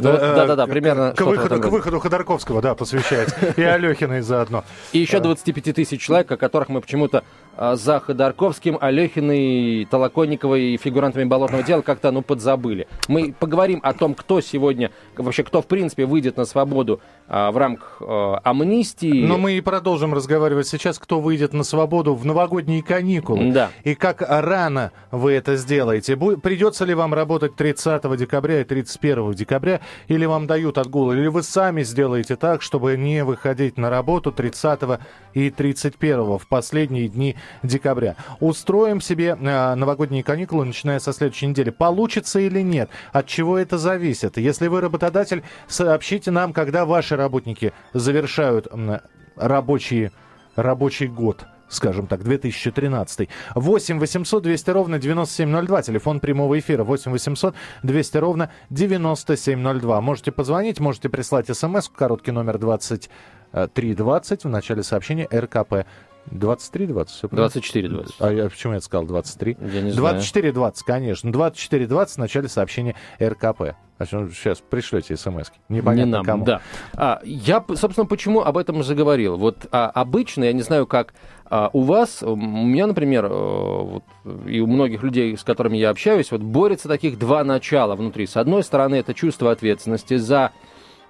Да-да-да, 0.00 0.66
к- 0.66 0.70
примерно 0.70 1.12
К 1.12 1.20
выходу, 1.22 1.60
к 1.60 1.66
выходу 1.66 2.00
Ходорковского, 2.00 2.60
да, 2.62 2.74
посвящается. 2.74 3.36
И 3.56 3.62
Алехиной 3.62 4.20
заодно. 4.22 4.64
И 4.92 4.98
еще 4.98 5.20
25 5.20 5.72
тысяч 5.74 6.00
человек, 6.00 6.30
о 6.32 6.36
которых 6.36 6.68
мы 6.68 6.80
почему-то 6.80 7.24
а, 7.56 7.76
за 7.76 8.00
Ходорковским, 8.00 8.78
Алехиной, 8.80 9.86
Толоконниковой 9.90 10.74
и 10.74 10.76
фигурантами 10.76 11.24
болотного 11.24 11.62
дела 11.62 11.82
как-то 11.82 12.10
ну 12.10 12.22
подзабыли. 12.22 12.86
Мы 13.08 13.32
поговорим 13.38 13.80
о 13.82 13.92
том, 13.92 14.14
кто 14.14 14.40
сегодня, 14.40 14.90
вообще 15.16 15.44
кто 15.44 15.62
в 15.62 15.66
принципе 15.66 16.04
выйдет 16.06 16.36
на 16.36 16.44
свободу 16.44 17.00
а, 17.28 17.50
в 17.52 17.56
рамках 17.56 17.98
а, 18.00 18.40
амнистии. 18.44 19.24
Но 19.26 19.38
мы 19.38 19.52
и 19.52 19.60
продолжим 19.60 20.14
разговаривать 20.14 20.66
сейчас, 20.66 20.98
кто 20.98 21.20
выйдет 21.20 21.52
на 21.52 21.62
свободу 21.64 22.14
в 22.14 22.24
новогодние 22.26 22.82
каникулы. 22.82 23.52
Да. 23.52 23.70
И 23.84 23.94
как 23.94 24.22
рано 24.26 24.90
вы 25.10 25.32
это 25.32 25.56
сделаете. 25.56 26.14
Бу- 26.14 26.40
Придется 26.40 26.84
ли 26.84 26.94
вам 26.94 27.14
работать 27.14 27.54
30 27.56 28.16
декабря 28.16 28.60
и 28.60 28.64
31 28.64 29.32
декабря, 29.34 29.80
или 30.08 30.24
вам 30.24 30.46
дают 30.46 30.78
отгул, 30.78 31.12
или 31.12 31.26
вы 31.26 31.42
сами 31.42 31.82
сделаете 31.82 32.36
так, 32.36 32.62
чтобы 32.62 32.96
не 32.96 33.24
выходить 33.24 33.78
на 33.78 33.90
работу 33.90 34.32
30 34.32 35.00
и 35.34 35.50
31 35.50 36.38
в 36.38 36.46
последние 36.48 37.08
дни 37.08 37.36
декабря. 37.62 38.16
Устроим 38.40 39.00
себе 39.00 39.36
э, 39.38 39.74
новогодние 39.74 40.22
каникулы, 40.22 40.64
начиная 40.64 40.98
со 40.98 41.12
следующей 41.12 41.46
недели. 41.46 41.70
Получится 41.70 42.40
или 42.40 42.60
нет? 42.60 42.90
От 43.12 43.26
чего 43.26 43.58
это 43.58 43.78
зависит? 43.78 44.36
Если 44.36 44.68
вы 44.68 44.80
работодатель, 44.80 45.42
сообщите 45.68 46.30
нам, 46.30 46.52
когда 46.52 46.84
ваши 46.84 47.16
работники 47.16 47.72
завершают 47.92 48.68
м, 48.70 49.00
рабочие, 49.36 50.12
рабочий 50.56 51.06
год 51.06 51.46
скажем 51.68 52.06
так, 52.06 52.22
2013. 52.22 53.28
8 53.54 53.98
800 53.98 54.42
200 54.42 54.70
ровно 54.70 54.98
9702, 54.98 55.82
телефон 55.82 56.20
прямого 56.20 56.58
эфира 56.58 56.84
8 56.84 57.10
800 57.12 57.54
200 57.82 58.16
ровно 58.18 58.50
9702. 58.70 60.00
Можете 60.00 60.32
позвонить, 60.32 60.80
можете 60.80 61.08
прислать 61.08 61.54
смс, 61.54 61.88
короткий 61.88 62.32
номер 62.32 62.58
2320 62.58 64.44
в 64.44 64.48
начале 64.48 64.82
сообщения 64.82 65.28
РКП. 65.32 65.86
2320, 66.30 67.14
все 67.14 67.28
правильно? 67.28 67.48
24-20. 67.48 68.14
А 68.20 68.32
я 68.32 68.48
почему 68.48 68.72
я 68.72 68.80
сказал 68.80 69.04
23? 69.06 69.56
Я 69.60 69.66
не 69.82 69.90
знаю. 69.90 70.14
2420, 70.14 70.82
конечно. 70.86 71.32
2420 71.32 72.14
в 72.14 72.18
начале 72.18 72.48
сообщения 72.48 72.94
РКП. 73.20 73.76
А 73.96 74.06
сейчас 74.06 74.58
пришлете 74.58 75.16
смс. 75.16 75.50
Непонятно 75.68 76.06
не 76.06 76.12
нам, 76.12 76.24
кому. 76.24 76.44
да. 76.44 76.60
А, 76.94 77.20
я, 77.24 77.64
собственно, 77.76 78.06
почему 78.06 78.40
об 78.40 78.58
этом 78.58 78.82
заговорил. 78.82 79.36
Вот 79.36 79.66
а, 79.70 79.88
обычно, 79.88 80.44
я 80.44 80.52
не 80.52 80.62
знаю, 80.62 80.86
как 80.86 81.14
а, 81.46 81.70
у 81.72 81.82
вас, 81.82 82.22
м, 82.22 82.30
у 82.32 82.66
меня, 82.66 82.86
например, 82.86 83.26
э, 83.26 83.28
вот, 83.28 84.04
и 84.46 84.60
у 84.60 84.66
многих 84.66 85.02
людей, 85.02 85.36
с 85.36 85.44
которыми 85.44 85.76
я 85.76 85.90
общаюсь, 85.90 86.30
вот 86.30 86.40
борются 86.40 86.88
таких 86.88 87.18
два 87.18 87.44
начала 87.44 87.94
внутри. 87.94 88.26
С 88.26 88.36
одной 88.36 88.62
стороны, 88.62 88.96
это 88.96 89.14
чувство 89.14 89.50
ответственности 89.50 90.16
за 90.16 90.52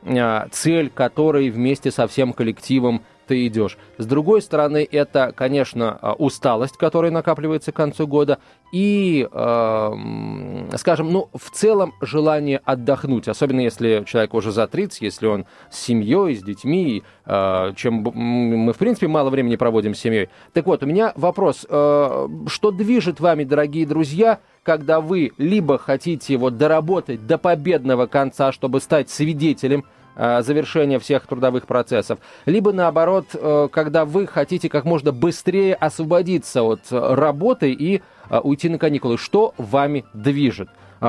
а, 0.07 0.49
цель, 0.51 0.91
которой 0.91 1.49
вместе 1.51 1.91
со 1.91 2.07
всем 2.07 2.33
коллективом 2.33 3.03
ты 3.27 3.47
идешь. 3.47 3.79
С 3.99 4.07
другой 4.07 4.43
стороны, 4.43 4.87
это, 4.91 5.33
конечно, 5.35 5.99
а, 6.01 6.13
усталость, 6.13 6.77
которая 6.77 7.11
накапливается 7.11 7.73
к 7.73 7.77
концу 7.77 8.07
года, 8.07 8.39
и, 8.73 9.29
э, 9.31 10.77
скажем, 10.77 11.13
ну, 11.13 11.29
в 11.33 11.51
целом 11.51 11.95
желание 12.01 12.61
отдохнуть, 12.65 13.29
особенно 13.29 13.61
если 13.61 14.03
человек 14.05 14.35
уже 14.35 14.51
за 14.51 14.67
30, 14.67 15.03
если 15.03 15.27
он 15.27 15.47
с 15.71 15.79
семьей, 15.79 16.35
с 16.35 16.43
детьми, 16.43 17.05
э, 17.25 17.73
чем 17.77 18.03
мы, 18.03 18.73
в 18.73 18.77
принципе, 18.79 19.07
мало 19.07 19.31
времени 19.31 19.55
проводим 19.55 19.95
с 19.95 20.01
семьей. 20.01 20.29
Так 20.53 20.67
вот, 20.67 20.83
у 20.83 20.87
меня 20.87 21.13
вопрос, 21.15 21.65
э, 21.69 22.29
что 22.49 22.71
движет 22.73 23.21
вами, 23.21 23.45
дорогие 23.45 23.87
друзья, 23.87 24.41
когда 24.65 25.01
вы 25.01 25.31
либо 25.39 25.79
хотите 25.79 26.37
вот 26.37 26.57
доработать 26.57 27.27
до 27.27 27.39
победного 27.39 28.07
конца, 28.07 28.51
чтобы 28.51 28.81
стать 28.81 29.09
свидетелем 29.09 29.85
завершения 30.17 30.99
всех 30.99 31.27
трудовых 31.27 31.67
процессов, 31.67 32.19
либо 32.47 32.73
наоборот, 32.73 33.27
э, 33.35 33.69
когда 33.73 34.05
вы 34.05 34.27
хотите 34.27 34.69
как 34.69 34.85
можно 34.85 35.13
быстрее 35.13 35.75
освободиться 35.75 36.63
от 36.63 36.81
работы 36.91 37.73
и 37.73 38.03
э, 38.31 38.39
уйти 38.39 38.69
на 38.69 38.79
каникулы. 38.79 39.19
Что 39.19 39.55
вами 39.59 40.05
движет? 40.13 40.69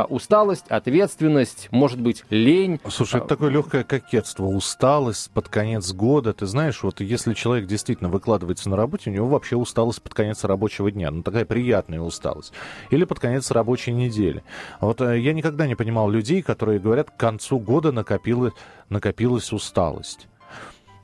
Усталость, 0.10 0.66
ответственность, 0.68 1.70
может 1.72 2.02
быть, 2.02 2.26
лень. 2.30 2.82
Слушай, 2.90 3.18
это 3.18 3.28
такое 3.28 3.50
легкое 3.50 3.86
кокетство, 3.86 4.44
усталость 4.44 5.32
под 5.32 5.48
конец 5.48 5.94
года. 5.94 6.34
Ты 6.34 6.48
знаешь, 6.48 6.84
вот 6.84 7.00
если 7.00 7.34
человек 7.34 7.66
действительно 7.66 8.10
выкладывается 8.10 8.70
на 8.70 8.76
работе, 8.76 9.10
у 9.10 9.14
него 9.14 9.28
вообще 9.28 9.56
усталость 9.56 10.02
под 10.02 10.14
конец 10.14 10.44
рабочего 10.44 10.92
дня. 10.92 11.12
Ну, 11.12 11.24
такая 11.24 11.46
приятная 11.46 12.02
усталость. 12.02 12.52
Или 12.90 13.06
под 13.06 13.20
конец 13.20 13.50
рабочей 13.52 13.94
недели. 13.94 14.44
Вот 14.82 15.00
э, 15.00 15.18
я 15.18 15.32
никогда 15.32 15.66
не 15.66 15.76
понимал 15.76 16.10
людей, 16.10 16.42
которые 16.42 16.80
говорят, 16.80 17.12
к 17.12 17.16
концу 17.16 17.58
года 17.60 17.94
накопилась, 17.94 18.54
накопилась 18.90 19.52
усталость. 19.52 20.28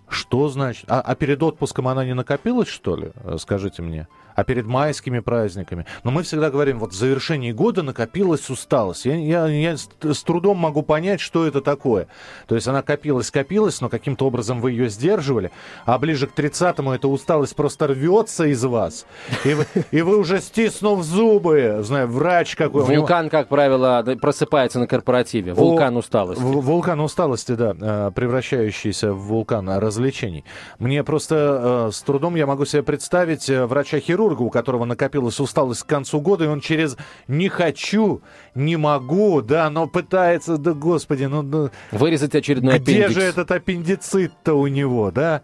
Что 0.08 0.50
значит? 0.50 0.86
А, 0.90 1.02
а 1.02 1.16
перед 1.16 1.42
отпуском 1.42 1.88
она 1.88 2.04
не 2.04 2.14
накопилась, 2.14 2.68
что 2.68 2.96
ли? 2.96 3.12
Э, 3.24 3.38
скажите 3.40 3.82
мне 3.82 4.08
а 4.36 4.44
перед 4.44 4.66
майскими 4.66 5.20
праздниками. 5.20 5.86
Но 6.04 6.12
мы 6.12 6.24
всегда 6.24 6.50
говорим, 6.50 6.80
вот 6.80 6.92
в 6.92 6.96
завершении 6.96 7.52
года 7.52 7.84
накопилась 7.84 8.50
усталость. 8.50 9.06
Я, 9.06 9.16
я, 9.16 9.48
я 9.48 9.78
с 9.78 10.24
трудом 10.24 10.58
могу 10.58 10.82
понять, 10.84 11.22
что 11.22 11.46
это 11.46 11.62
такое. 11.62 12.08
То 12.48 12.56
есть 12.56 12.68
она 12.68 12.82
копилась, 12.82 13.32
копилась, 13.32 13.82
но 13.82 13.90
каким-то 13.90 14.26
образом 14.26 14.62
вы 14.62 14.72
ее 14.72 14.90
сдерживали, 14.90 15.52
а 15.86 15.98
ближе 15.98 16.28
к 16.28 16.38
30-му 16.38 16.92
эта 16.92 17.08
усталость 17.08 17.56
просто 17.56 17.88
рвется 17.88 18.46
из 18.46 18.64
вас. 18.64 19.06
И 19.46 19.54
вы, 19.54 19.66
и 19.92 20.02
вы 20.02 20.18
уже 20.18 20.40
стиснув 20.40 21.04
зубы, 21.04 21.80
знаю, 21.82 22.08
врач 22.08 22.56
какой. 22.56 22.84
Вулкан, 22.84 23.30
как 23.30 23.48
правило, 23.48 24.04
просыпается 24.22 24.80
на 24.80 24.88
корпоративе. 24.88 25.54
Вулкан 25.54 25.98
усталости. 25.98 26.42
Вулкан 26.42 27.00
усталости, 27.00 27.54
да, 27.54 27.76
э, 27.80 28.12
превращающийся 28.14 29.14
в 29.14 29.20
вулкан 29.20 29.70
развлечений. 29.70 30.44
Мне 30.80 31.04
просто 31.04 31.88
э, 31.88 31.92
с 31.92 32.02
трудом 32.02 32.36
я 32.36 32.46
могу 32.46 32.66
себе 32.66 32.84
представить 32.84 33.50
э, 33.50 33.66
врача-хирурга, 33.66 34.21
хирурга, 34.22 34.42
у 34.44 34.50
которого 34.50 34.86
накопилась 34.86 35.40
усталость 35.40 35.84
к 35.84 35.88
концу 35.88 36.22
года, 36.22 36.46
и 36.46 36.48
он 36.48 36.62
через 36.62 36.98
«не 37.28 37.50
хочу», 37.50 38.22
«не 38.56 38.78
могу», 38.78 39.42
да, 39.42 39.70
но 39.70 39.88
пытается, 39.88 40.58
да, 40.58 40.74
господи, 40.74 41.26
ну... 41.26 41.42
ну 41.42 41.70
Вырезать 41.92 42.36
очередной 42.36 42.80
где 42.80 43.06
аппендикс. 43.06 43.14
же 43.14 43.22
этот 43.22 43.52
аппендицит-то 43.52 44.54
у 44.54 44.68
него, 44.68 45.12
да? 45.12 45.42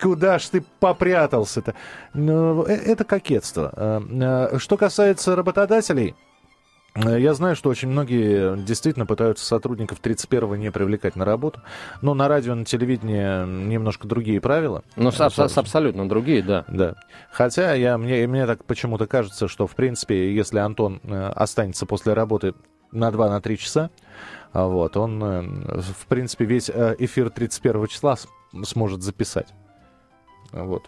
Куда 0.00 0.38
ж 0.38 0.46
ты 0.46 0.64
попрятался-то? 0.78 1.74
Ну, 2.14 2.62
э, 2.66 2.74
это 2.74 3.02
кокетство. 3.02 3.72
Э, 3.76 4.00
э, 4.52 4.58
что 4.58 4.76
касается 4.76 5.34
работодателей, 5.34 6.14
я 6.96 7.34
знаю, 7.34 7.56
что 7.56 7.68
очень 7.68 7.88
многие 7.88 8.56
действительно 8.56 9.06
пытаются 9.06 9.44
сотрудников 9.44 10.00
31-го 10.02 10.56
не 10.56 10.70
привлекать 10.70 11.16
на 11.16 11.24
работу. 11.24 11.60
Но 12.02 12.14
на 12.14 12.28
радио, 12.28 12.54
на 12.54 12.64
телевидении 12.64 13.66
немножко 13.66 14.08
другие 14.08 14.40
правила. 14.40 14.82
Ну, 14.96 15.10
с, 15.10 15.16
с, 15.16 15.58
абсолютно 15.58 16.08
другие, 16.08 16.42
да. 16.42 16.64
Да. 16.68 16.94
Хотя 17.30 17.74
я, 17.74 17.98
мне, 17.98 18.26
мне 18.26 18.46
так 18.46 18.64
почему-то 18.64 19.06
кажется, 19.06 19.48
что, 19.48 19.66
в 19.66 19.74
принципе, 19.74 20.34
если 20.34 20.58
Антон 20.58 21.00
э, 21.04 21.28
останется 21.28 21.86
после 21.86 22.14
работы 22.14 22.54
на 22.92 23.08
2-3 23.10 23.28
на 23.28 23.56
часа, 23.56 23.90
а 24.52 24.66
вот, 24.66 24.96
он, 24.96 25.22
э, 25.22 25.42
в 25.80 26.06
принципе, 26.06 26.44
весь 26.44 26.70
эфир 26.70 27.30
31 27.30 27.86
числа 27.88 28.16
сможет 28.64 29.02
записать. 29.02 29.48
Вот. 30.52 30.84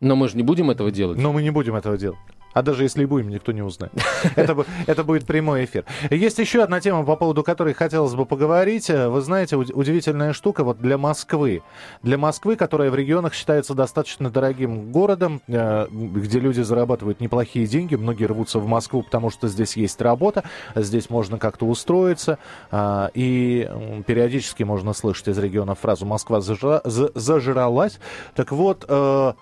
Но 0.00 0.14
мы 0.14 0.28
же 0.28 0.36
не 0.36 0.42
будем 0.42 0.70
этого 0.70 0.90
делать. 0.90 1.18
Но 1.18 1.32
мы 1.32 1.42
не 1.42 1.50
будем 1.50 1.74
этого 1.74 1.98
делать. 1.98 2.18
А 2.54 2.62
даже 2.62 2.82
если 2.82 3.02
и 3.02 3.06
будем, 3.06 3.28
никто 3.28 3.52
не 3.52 3.62
узнает. 3.62 3.92
Это, 4.36 4.64
это 4.86 5.04
будет 5.04 5.26
прямой 5.26 5.64
эфир. 5.64 5.84
Есть 6.10 6.38
еще 6.38 6.62
одна 6.62 6.80
тема, 6.80 7.04
по 7.04 7.16
поводу 7.16 7.42
которой 7.42 7.74
хотелось 7.74 8.14
бы 8.14 8.26
поговорить. 8.26 8.88
Вы 8.88 9.20
знаете, 9.20 9.56
удивительная 9.56 10.32
штука 10.32 10.64
вот 10.64 10.78
для 10.78 10.98
Москвы. 10.98 11.62
Для 12.02 12.18
Москвы, 12.18 12.56
которая 12.56 12.90
в 12.90 12.94
регионах 12.94 13.34
считается 13.34 13.74
достаточно 13.74 14.30
дорогим 14.30 14.90
городом, 14.90 15.40
э, 15.46 15.86
где 15.90 16.40
люди 16.40 16.60
зарабатывают 16.62 17.20
неплохие 17.20 17.66
деньги. 17.66 17.94
Многие 17.94 18.24
рвутся 18.24 18.58
в 18.58 18.66
Москву, 18.66 19.02
потому 19.02 19.30
что 19.30 19.48
здесь 19.48 19.76
есть 19.76 20.00
работа, 20.00 20.44
здесь 20.74 21.10
можно 21.10 21.38
как-то 21.38 21.66
устроиться. 21.66 22.38
А, 22.70 23.10
и 23.14 23.68
периодически 24.06 24.62
можно 24.62 24.92
слышать 24.92 25.28
из 25.28 25.38
региона 25.38 25.74
фразу 25.74 26.06
«Москва 26.06 26.40
зажралась». 26.40 27.98
Так 28.34 28.52
вот, 28.52 28.84
э, 28.88 29.32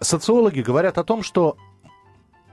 социологи 0.00 0.60
говорят 0.60 0.98
о 0.98 1.04
том, 1.04 1.22
что 1.22 1.56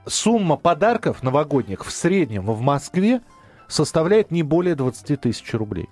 сумма 0.06 0.58
подарков 0.58 1.24
новогодних 1.24 1.86
в 1.86 1.92
среднем 1.92 2.46
в 2.46 2.62
Москве 2.62 3.22
составляет 3.68 4.32
не 4.32 4.44
более 4.44 4.76
20 4.76 5.22
тысяч 5.22 5.54
рублей. 5.54 5.90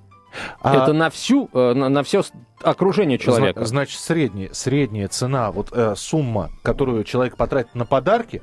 А, 0.61 0.83
Это 0.83 0.93
на 0.93 1.09
всю, 1.09 1.49
э, 1.53 1.73
на, 1.73 1.89
на 1.89 2.03
все 2.03 2.23
окружение 2.61 3.17
человека. 3.17 3.65
Значит, 3.65 3.99
средняя, 3.99 4.49
средняя 4.53 5.07
цена, 5.07 5.51
вот 5.51 5.69
э, 5.71 5.95
сумма, 5.95 6.51
которую 6.63 7.03
человек 7.03 7.37
потратит 7.37 7.75
на 7.75 7.85
подарки, 7.85 8.41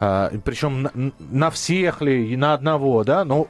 э, 0.00 0.30
причем 0.44 0.82
на, 0.82 1.12
на 1.18 1.50
всех 1.50 2.00
ли 2.00 2.32
и 2.32 2.36
на 2.36 2.54
одного, 2.54 3.04
да, 3.04 3.24
но 3.24 3.48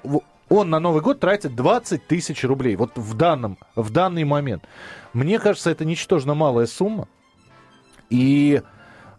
он 0.49 0.71
на 0.71 0.81
Новый 0.81 1.03
год 1.03 1.21
тратит 1.21 1.55
20 1.55 2.07
тысяч 2.07 2.45
рублей. 2.45 2.77
Вот 2.77 2.93
в 2.97 3.15
данном, 3.15 3.59
в 3.75 3.91
данный 3.91 4.25
момент. 4.25 4.65
Мне 5.13 5.39
кажется, 5.39 5.71
это 5.71 5.85
ничтожно 5.85 6.35
малая 6.35 6.67
сумма. 6.67 7.09
И 8.11 8.61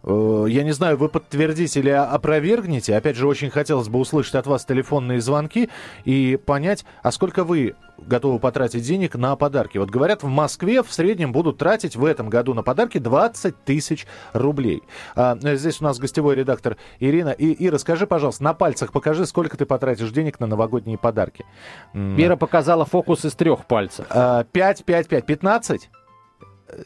я 0.06 0.62
не 0.62 0.72
знаю, 0.72 0.96
вы 0.98 1.08
подтвердите 1.08 1.80
или 1.80 1.90
опровергнете. 1.90 2.96
Опять 2.96 3.16
же, 3.16 3.26
очень 3.26 3.50
хотелось 3.50 3.88
бы 3.88 3.98
услышать 3.98 4.34
от 4.34 4.46
вас 4.46 4.64
телефонные 4.64 5.20
звонки 5.20 5.70
и 6.04 6.36
понять, 6.36 6.84
а 7.02 7.10
сколько 7.10 7.44
вы 7.44 7.74
готовы 7.96 8.38
потратить 8.38 8.82
денег 8.82 9.14
на 9.14 9.34
подарки. 9.36 9.78
Вот 9.78 9.88
говорят, 9.88 10.22
в 10.22 10.28
Москве 10.28 10.82
в 10.82 10.92
среднем 10.92 11.32
будут 11.32 11.58
тратить 11.58 11.96
в 11.96 12.04
этом 12.04 12.28
году 12.28 12.52
на 12.52 12.62
подарки 12.62 12.98
20 12.98 13.64
тысяч 13.64 14.06
рублей. 14.32 14.82
А, 15.14 15.38
здесь 15.40 15.80
у 15.80 15.84
нас 15.84 15.98
гостевой 15.98 16.34
редактор 16.34 16.76
Ирина. 17.00 17.30
И, 17.30 17.66
Ира, 17.66 17.78
скажи, 17.78 18.06
пожалуйста, 18.06 18.44
на 18.44 18.52
пальцах 18.52 18.92
покажи, 18.92 19.26
сколько 19.26 19.56
ты 19.56 19.64
потратишь 19.64 20.10
денег 20.10 20.38
на 20.40 20.46
новогодние 20.46 20.98
подарки. 20.98 21.46
Ира 21.94 22.36
показала 22.36 22.84
фокус 22.84 23.24
из 23.24 23.34
трех 23.34 23.66
пальцев. 23.66 24.06
5, 24.08 24.84
5, 24.84 25.08
5, 25.08 25.26
15? 25.26 25.90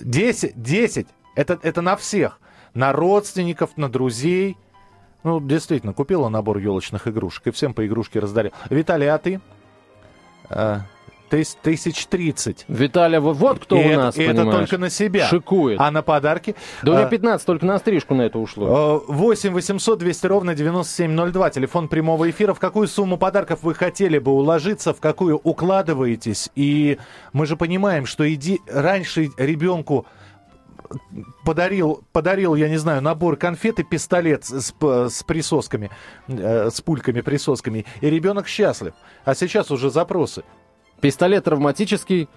10, 0.02 0.62
10. 0.62 1.06
Это, 1.34 1.58
это 1.62 1.82
на 1.82 1.96
всех 1.96 2.38
на 2.78 2.92
родственников, 2.92 3.70
на 3.76 3.88
друзей. 3.88 4.56
Ну, 5.24 5.40
действительно, 5.40 5.92
купила 5.92 6.28
набор 6.28 6.58
елочных 6.58 7.08
игрушек 7.08 7.48
и 7.48 7.50
всем 7.50 7.74
по 7.74 7.84
игрушке 7.84 8.20
раздарил. 8.20 8.52
Виталий, 8.70 9.10
а 9.10 9.18
ты? 9.18 9.40
А, 10.48 10.82
тысяч 11.28 12.06
тридцать. 12.06 12.64
Виталий, 12.68 13.18
вот, 13.18 13.36
вот 13.36 13.58
кто 13.58 13.76
и 13.80 13.94
у 13.94 13.96
нас, 13.96 14.16
это, 14.16 14.30
это 14.30 14.44
только 14.44 14.78
на 14.78 14.90
себя. 14.90 15.26
Шикует. 15.26 15.80
А 15.80 15.90
на 15.90 16.02
подарки? 16.02 16.54
Да 16.84 16.92
у 16.92 16.94
меня 16.94 17.06
15, 17.06 17.42
а, 17.42 17.46
только 17.46 17.66
на 17.66 17.80
стрижку 17.80 18.14
на 18.14 18.22
это 18.22 18.38
ушло. 18.38 19.02
8 19.08 19.52
800 19.52 19.98
200 19.98 20.26
ровно 20.26 20.54
9702. 20.54 21.50
Телефон 21.50 21.88
прямого 21.88 22.30
эфира. 22.30 22.54
В 22.54 22.60
какую 22.60 22.86
сумму 22.86 23.18
подарков 23.18 23.64
вы 23.64 23.74
хотели 23.74 24.18
бы 24.18 24.30
уложиться, 24.30 24.94
в 24.94 25.00
какую 25.00 25.36
укладываетесь? 25.36 26.48
И 26.54 26.98
мы 27.32 27.44
же 27.46 27.56
понимаем, 27.56 28.06
что 28.06 28.32
иди 28.32 28.60
раньше 28.68 29.30
ребенку 29.36 30.06
подарил, 31.44 32.04
подарил, 32.12 32.54
я 32.54 32.68
не 32.68 32.76
знаю, 32.76 33.02
набор 33.02 33.36
конфет 33.36 33.78
и 33.80 33.84
пистолет 33.84 34.44
с, 34.44 34.74
с 34.80 35.22
присосками, 35.22 35.90
э, 36.28 36.70
с 36.70 36.80
пульками-присосками, 36.80 37.86
и 38.00 38.10
ребенок 38.10 38.48
счастлив. 38.48 38.94
А 39.24 39.34
сейчас 39.34 39.70
уже 39.70 39.90
запросы. 39.90 40.44
Пистолет 41.00 41.44
травматический, 41.44 42.28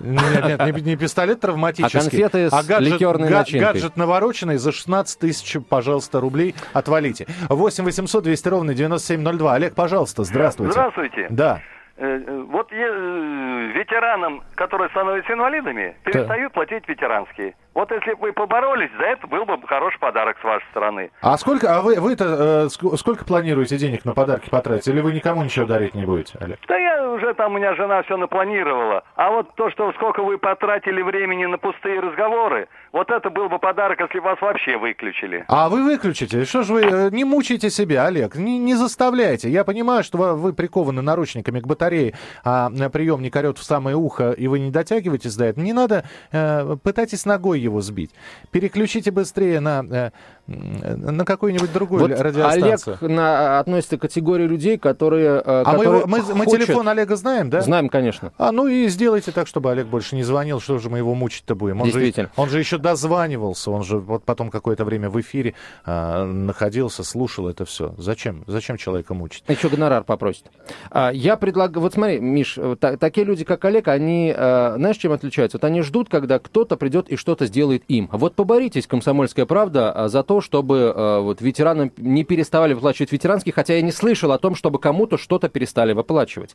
нет, 0.00 0.44
нет, 0.44 0.76
не, 0.76 0.82
не 0.82 0.96
пистолет 0.96 1.40
травматический. 1.40 1.98
А 1.98 2.02
конфеты 2.02 2.50
с 2.50 2.52
а 2.52 2.62
гаджет, 2.62 2.94
ликерной 2.94 3.28
га- 3.28 3.38
начинкой. 3.38 3.66
гаджет 3.72 3.96
навороченный 3.96 4.56
за 4.56 4.72
16 4.72 5.18
тысяч, 5.18 5.56
пожалуйста, 5.68 6.20
рублей 6.20 6.54
отвалите. 6.72 7.26
8 7.48 7.84
800 7.84 8.24
200 8.24 8.48
ровно 8.48 8.74
9702. 8.74 9.54
Олег, 9.54 9.74
пожалуйста, 9.74 10.24
здравствуйте. 10.24 10.72
Здравствуйте. 10.72 11.26
Да. 11.30 11.60
Э, 11.96 12.44
вот 12.48 12.70
э, 12.70 13.72
ветеранам, 13.74 14.42
которые 14.54 14.88
становятся 14.90 15.32
инвалидами, 15.32 15.96
перестают 16.04 16.52
платить 16.52 16.86
ветеранские. 16.88 17.56
Вот 17.78 17.92
если 17.92 18.14
бы 18.14 18.22
вы 18.22 18.32
поборолись, 18.32 18.90
за 18.98 19.04
это 19.04 19.28
был 19.28 19.44
бы 19.44 19.56
хороший 19.68 20.00
подарок 20.00 20.36
с 20.40 20.42
вашей 20.42 20.66
стороны. 20.72 21.12
А 21.22 21.38
сколько, 21.38 21.76
а 21.76 21.80
вы, 21.80 22.00
вы-то 22.00 22.66
э, 22.66 22.96
сколько 22.96 23.24
планируете 23.24 23.76
денег 23.76 24.04
на 24.04 24.14
подарки 24.14 24.50
потратить? 24.50 24.88
Или 24.88 25.00
вы 25.00 25.12
никому 25.12 25.44
ничего 25.44 25.64
дарить 25.64 25.94
не 25.94 26.04
будете, 26.04 26.36
Олег? 26.40 26.58
Да 26.66 26.76
я 26.76 27.08
уже 27.08 27.34
там 27.34 27.54
у 27.54 27.58
меня 27.58 27.76
жена 27.76 28.02
все 28.02 28.16
напланировала. 28.16 29.04
А 29.14 29.30
вот 29.30 29.54
то, 29.54 29.70
что 29.70 29.92
сколько 29.92 30.24
вы 30.24 30.38
потратили 30.38 31.02
времени 31.02 31.46
на 31.46 31.56
пустые 31.56 32.00
разговоры, 32.00 32.66
вот 32.92 33.12
это 33.12 33.30
был 33.30 33.48
бы 33.48 33.60
подарок, 33.60 34.00
если 34.00 34.18
вас 34.18 34.40
вообще 34.40 34.76
выключили. 34.76 35.44
А 35.46 35.68
вы 35.68 35.84
выключите? 35.84 36.44
Что 36.46 36.64
ж 36.64 36.70
вы 36.70 36.82
э, 36.82 37.10
не 37.12 37.22
мучайте 37.22 37.70
себя, 37.70 38.06
Олег, 38.06 38.34
не, 38.34 38.58
не 38.58 38.74
заставляйте. 38.74 39.50
Я 39.50 39.62
понимаю, 39.62 40.02
что 40.02 40.18
вы, 40.18 40.34
вы 40.34 40.52
прикованы 40.52 41.00
наручниками 41.00 41.60
к 41.60 41.66
батарее, 41.68 42.14
а 42.44 42.70
приемник 42.92 43.36
орет 43.36 43.58
в 43.58 43.62
самое 43.62 43.94
ухо, 43.94 44.32
и 44.32 44.48
вы 44.48 44.58
не 44.58 44.72
дотягиваетесь 44.72 45.36
до 45.36 45.44
этого. 45.44 45.64
Не 45.64 45.72
надо, 45.72 46.02
э, 46.32 46.76
пытайтесь 46.82 47.24
ногой 47.24 47.67
его 47.68 47.80
сбить. 47.80 48.10
Переключите 48.50 49.10
быстрее 49.10 49.60
на, 49.60 49.84
э, 49.90 50.10
на 50.48 51.24
какую-нибудь 51.24 51.72
другую 51.72 52.00
Вот 52.08 52.10
радиостанцию. 52.10 52.96
Олег 53.00 53.14
на, 53.16 53.58
относится 53.60 53.98
к 53.98 54.00
категории 54.00 54.46
людей, 54.46 54.78
которые... 54.78 55.40
э, 55.40 55.42
А 55.44 55.72
мы, 55.72 55.78
которые 55.84 55.98
его- 55.98 56.06
мы, 56.08 56.34
мы 56.34 56.46
телефон 56.46 56.88
Олега 56.88 57.16
знаем, 57.16 57.50
да? 57.50 57.60
Знаем, 57.60 57.88
конечно. 57.88 58.32
А 58.38 58.50
ну 58.50 58.66
и 58.66 58.88
сделайте 58.88 59.30
так, 59.30 59.46
чтобы 59.46 59.70
Олег 59.70 59.86
больше 59.86 60.16
не 60.16 60.22
звонил, 60.22 60.60
что 60.60 60.78
же 60.78 60.88
мы 60.88 60.98
его 60.98 61.14
мучить-то 61.14 61.54
будем? 61.54 61.80
Он 61.82 61.86
же, 61.86 61.92
Действительно. 61.92 62.30
он 62.36 62.48
же 62.48 62.58
еще 62.58 62.78
дозванивался, 62.78 63.70
он 63.70 63.84
же 63.84 63.98
вот 63.98 64.24
потом 64.24 64.50
какое-то 64.50 64.84
время 64.84 65.10
в 65.10 65.20
эфире 65.20 65.54
а, 65.84 66.24
находился, 66.24 67.04
слушал 67.04 67.48
это 67.48 67.64
все. 67.66 67.94
Зачем? 67.98 68.44
Зачем 68.46 68.76
человека 68.78 69.12
мучить? 69.14 69.44
Еще 69.48 69.68
гонорар 69.68 70.02
попросит. 70.04 70.44
А, 70.90 71.10
Я 71.10 71.36
предлагаю... 71.36 71.80
Вот 71.82 71.92
смотри, 71.94 72.20
Миш, 72.20 72.54
э, 72.56 72.76
та- 72.80 72.96
такие 72.96 73.26
люди, 73.26 73.44
как 73.44 73.64
Олег, 73.64 73.88
они, 73.88 74.32
э, 74.34 74.74
знаешь, 74.76 74.96
чем 74.96 75.12
отличаются? 75.12 75.58
Вот 75.58 75.64
они 75.64 75.82
ждут, 75.82 76.08
когда 76.08 76.38
кто-то 76.38 76.76
придет 76.76 77.08
и 77.10 77.16
что-то 77.16 77.44
сделает 77.46 77.82
им. 77.88 78.08
А 78.10 78.16
вот 78.16 78.34
поборитесь, 78.34 78.86
комсомольская 78.86 79.44
правда, 79.46 79.92
а, 79.92 80.08
за 80.08 80.22
то, 80.22 80.37
чтобы 80.40 80.92
э, 80.94 81.20
вот 81.20 81.40
ветеранам 81.40 81.92
не 81.96 82.24
переставали 82.24 82.72
выплачивать 82.74 83.12
ветеранские, 83.12 83.52
хотя 83.52 83.74
я 83.74 83.82
не 83.82 83.92
слышал 83.92 84.32
о 84.32 84.38
том, 84.38 84.54
чтобы 84.54 84.78
кому-то 84.78 85.18
что-то 85.18 85.48
перестали 85.48 85.92
выплачивать. 85.92 86.54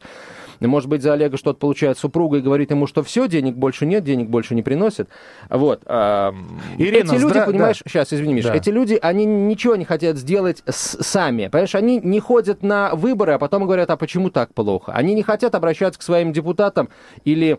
И, 0.59 0.67
Может 0.67 0.89
быть, 0.89 1.01
за 1.01 1.13
Олега 1.13 1.37
что-то 1.37 1.59
получает 1.59 1.97
супруга 1.97 2.37
и 2.37 2.41
говорит 2.41 2.71
ему, 2.71 2.87
что 2.87 3.03
все, 3.03 3.27
денег 3.27 3.55
больше 3.55 3.85
нет, 3.85 4.03
денег 4.03 4.29
больше 4.29 4.55
не 4.55 4.61
приносит. 4.63 5.09
Вот. 5.49 5.81
а, 5.85 6.33
Ирина, 6.77 7.03
Эти 7.11 7.21
люди, 7.21 7.33
здра- 7.37 7.45
понимаешь, 7.45 7.81
да. 7.83 7.89
сейчас, 7.89 8.13
извини, 8.13 8.33
Миш, 8.35 8.45
Да. 8.45 8.55
эти 8.55 8.69
люди, 8.69 8.97
они 9.01 9.25
ничего 9.25 9.75
не 9.75 9.85
хотят 9.85 10.17
сделать 10.17 10.63
с- 10.67 11.01
сами. 11.03 11.47
Понимаешь, 11.47 11.75
они 11.75 11.99
не 11.99 12.19
ходят 12.19 12.63
на 12.63 12.95
выборы, 12.95 13.33
а 13.33 13.39
потом 13.39 13.63
говорят, 13.65 13.89
а 13.89 13.97
почему 13.97 14.29
так 14.29 14.53
плохо? 14.53 14.91
Они 14.93 15.13
не 15.13 15.23
хотят 15.23 15.55
обращаться 15.55 15.99
к 15.99 16.03
своим 16.03 16.31
депутатам 16.33 16.89
или 17.25 17.53
э, 17.53 17.57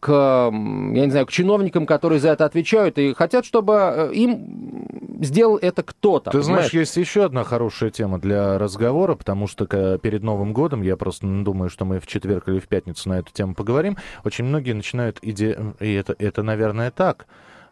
к, 0.00 0.48
м, 0.52 0.94
я 0.94 1.04
не 1.04 1.10
знаю, 1.10 1.26
к 1.26 1.30
чиновникам, 1.30 1.86
которые 1.86 2.20
за 2.20 2.30
это 2.30 2.44
отвечают, 2.44 2.98
и 2.98 3.12
хотят, 3.14 3.44
чтобы 3.44 3.74
э, 3.74 4.12
им 4.14 4.86
сделал 5.22 5.56
это 5.56 5.82
кто-то. 5.82 6.30
Ты 6.30 6.42
знаешь, 6.42 6.70
понимаешь? 6.70 6.72
есть 6.88 6.96
еще 6.96 7.24
одна 7.24 7.42
хорошая 7.44 7.90
тема 7.90 8.18
для 8.18 8.58
разговора, 8.58 9.14
потому 9.14 9.46
что 9.46 9.66
к- 9.66 9.98
перед 9.98 10.22
Новым 10.22 10.52
годом, 10.52 10.82
я 10.82 10.96
просто 10.96 11.26
думаю, 11.26 11.70
что 11.70 11.84
мы 11.84 12.00
в 12.00 12.06
четверг 12.06 12.48
или 12.48 12.58
в 12.58 12.68
пятницу 12.68 13.08
на 13.08 13.18
эту 13.20 13.32
тему 13.32 13.54
поговорим, 13.54 13.96
очень 14.24 14.44
многие 14.44 14.72
начинают 14.72 15.18
иде... 15.22 15.58
И 15.80 15.92
это, 15.94 16.14
это, 16.18 16.42
наверное, 16.42 16.90
так. 16.90 17.26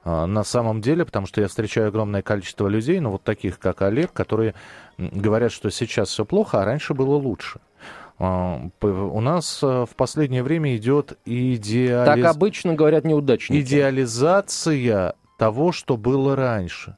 а, 0.05 0.27
На 0.27 0.43
самом 0.45 0.81
деле, 0.81 1.05
потому 1.05 1.27
что 1.27 1.41
я 1.41 1.49
встречаю 1.49 1.89
огромное 1.89 2.23
количество 2.23 2.67
людей, 2.69 2.99
ну 3.01 3.11
вот 3.11 3.23
таких, 3.23 3.59
как 3.59 3.83
Олег, 3.83 4.13
которые 4.13 4.55
говорят, 4.99 5.53
что 5.53 5.71
сейчас 5.71 6.09
все 6.09 6.25
плохо, 6.25 6.63
а 6.63 6.65
раньше 6.65 6.95
было 6.95 7.15
лучше. 7.17 7.61
А, 8.19 8.61
У 8.83 9.21
нас 9.21 9.61
а, 9.63 9.87
в 9.87 9.97
последнее 9.97 10.43
время 10.43 10.77
идет 10.77 11.19
Так 12.05 12.19
идеализация 12.19 12.25
обычно 12.25 12.75
говорят 12.75 13.05
неудачники. 13.05 13.61
идеализация 13.61 15.15
того, 15.39 15.73
что 15.73 15.97
было 15.97 16.37
раньше. 16.37 16.97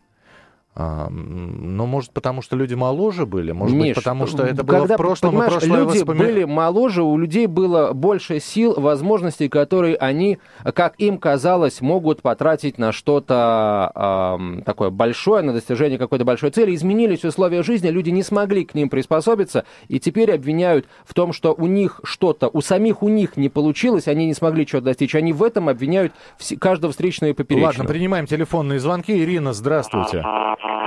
А, 0.79 1.09
ну, 1.09 1.87
может, 1.87 2.11
потому 2.11 2.43
что 2.43 2.55
люди 2.55 2.75
моложе 2.75 3.25
были, 3.25 3.53
может 3.53 3.75
Миш, 3.75 3.87
быть, 3.87 3.95
потому 3.97 4.27
что 4.27 4.43
это 4.43 4.63
было 4.63 4.81
когда, 4.81 4.95
в 4.97 4.99
прошлом, 4.99 5.43
и 5.43 5.47
прошлое 5.47 5.79
люди 5.85 5.99
воспоми- 6.01 6.19
были 6.19 6.45
моложе, 6.45 7.03
у 7.03 7.17
людей 7.17 7.47
было 7.47 7.95
больше 7.95 8.41
сил, 8.41 8.75
возможностей, 8.77 9.49
которые 9.49 9.97
они, 9.97 10.37
как 10.75 10.95
им 10.99 11.17
казалось, 11.17 11.81
могут 11.81 12.21
потратить 12.21 12.77
на 12.77 12.93
что-то 12.93 13.91
ам, 13.95 14.63
такое 14.67 14.91
большое, 14.91 15.43
на 15.43 15.55
достижение 15.55 15.99
какой-то 15.99 16.27
большой 16.27 16.51
цели. 16.51 16.75
Изменились 16.75 17.25
условия 17.25 17.63
жизни, 17.63 17.89
люди 17.89 18.11
не 18.11 18.23
смогли 18.23 18.67
к 18.67 18.75
ним 18.75 18.91
приспособиться, 18.91 19.65
и 19.89 19.99
теперь 19.99 20.31
обвиняют 20.31 20.87
в 21.07 21.15
том, 21.15 21.33
что 21.33 21.55
у 21.57 21.67
них 21.67 22.01
что-то, 22.05 22.51
у 22.53 22.61
самих 22.61 23.03
у 23.03 23.09
них 23.09 23.39
не 23.39 23.49
получилось, 23.49 24.09
они 24.09 24.27
не 24.27 24.35
смогли 24.35 24.67
чего-то 24.67 24.85
достичь. 24.85 25.15
Они 25.15 25.33
в 25.33 25.43
этом 25.43 25.71
обвиняют 25.71 26.13
каждого 26.61 26.91
встречного 26.91 27.31
и 27.31 27.33
поперечного. 27.33 27.69
Ладно, 27.79 27.85
принимаем 27.87 28.27
телефонные 28.27 28.79
звонки. 28.79 29.17
Ирина, 29.17 29.55
здравствуйте. 29.55 30.23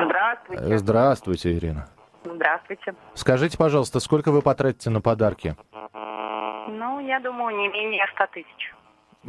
Здравствуйте. 0.05 0.63
Э, 0.63 0.77
Здравствуйте, 0.77 1.53
Ирина. 1.57 1.87
Здравствуйте. 2.23 2.93
Скажите, 3.13 3.57
пожалуйста, 3.57 3.99
сколько 3.99 4.31
вы 4.31 4.41
потратите 4.41 4.89
на 4.89 5.01
подарки? 5.01 5.55
Ну, 5.93 6.99
я 6.99 7.19
думаю, 7.19 7.57
не 7.57 7.67
менее 7.69 8.05
100 8.15 8.25
тысяч. 8.33 8.73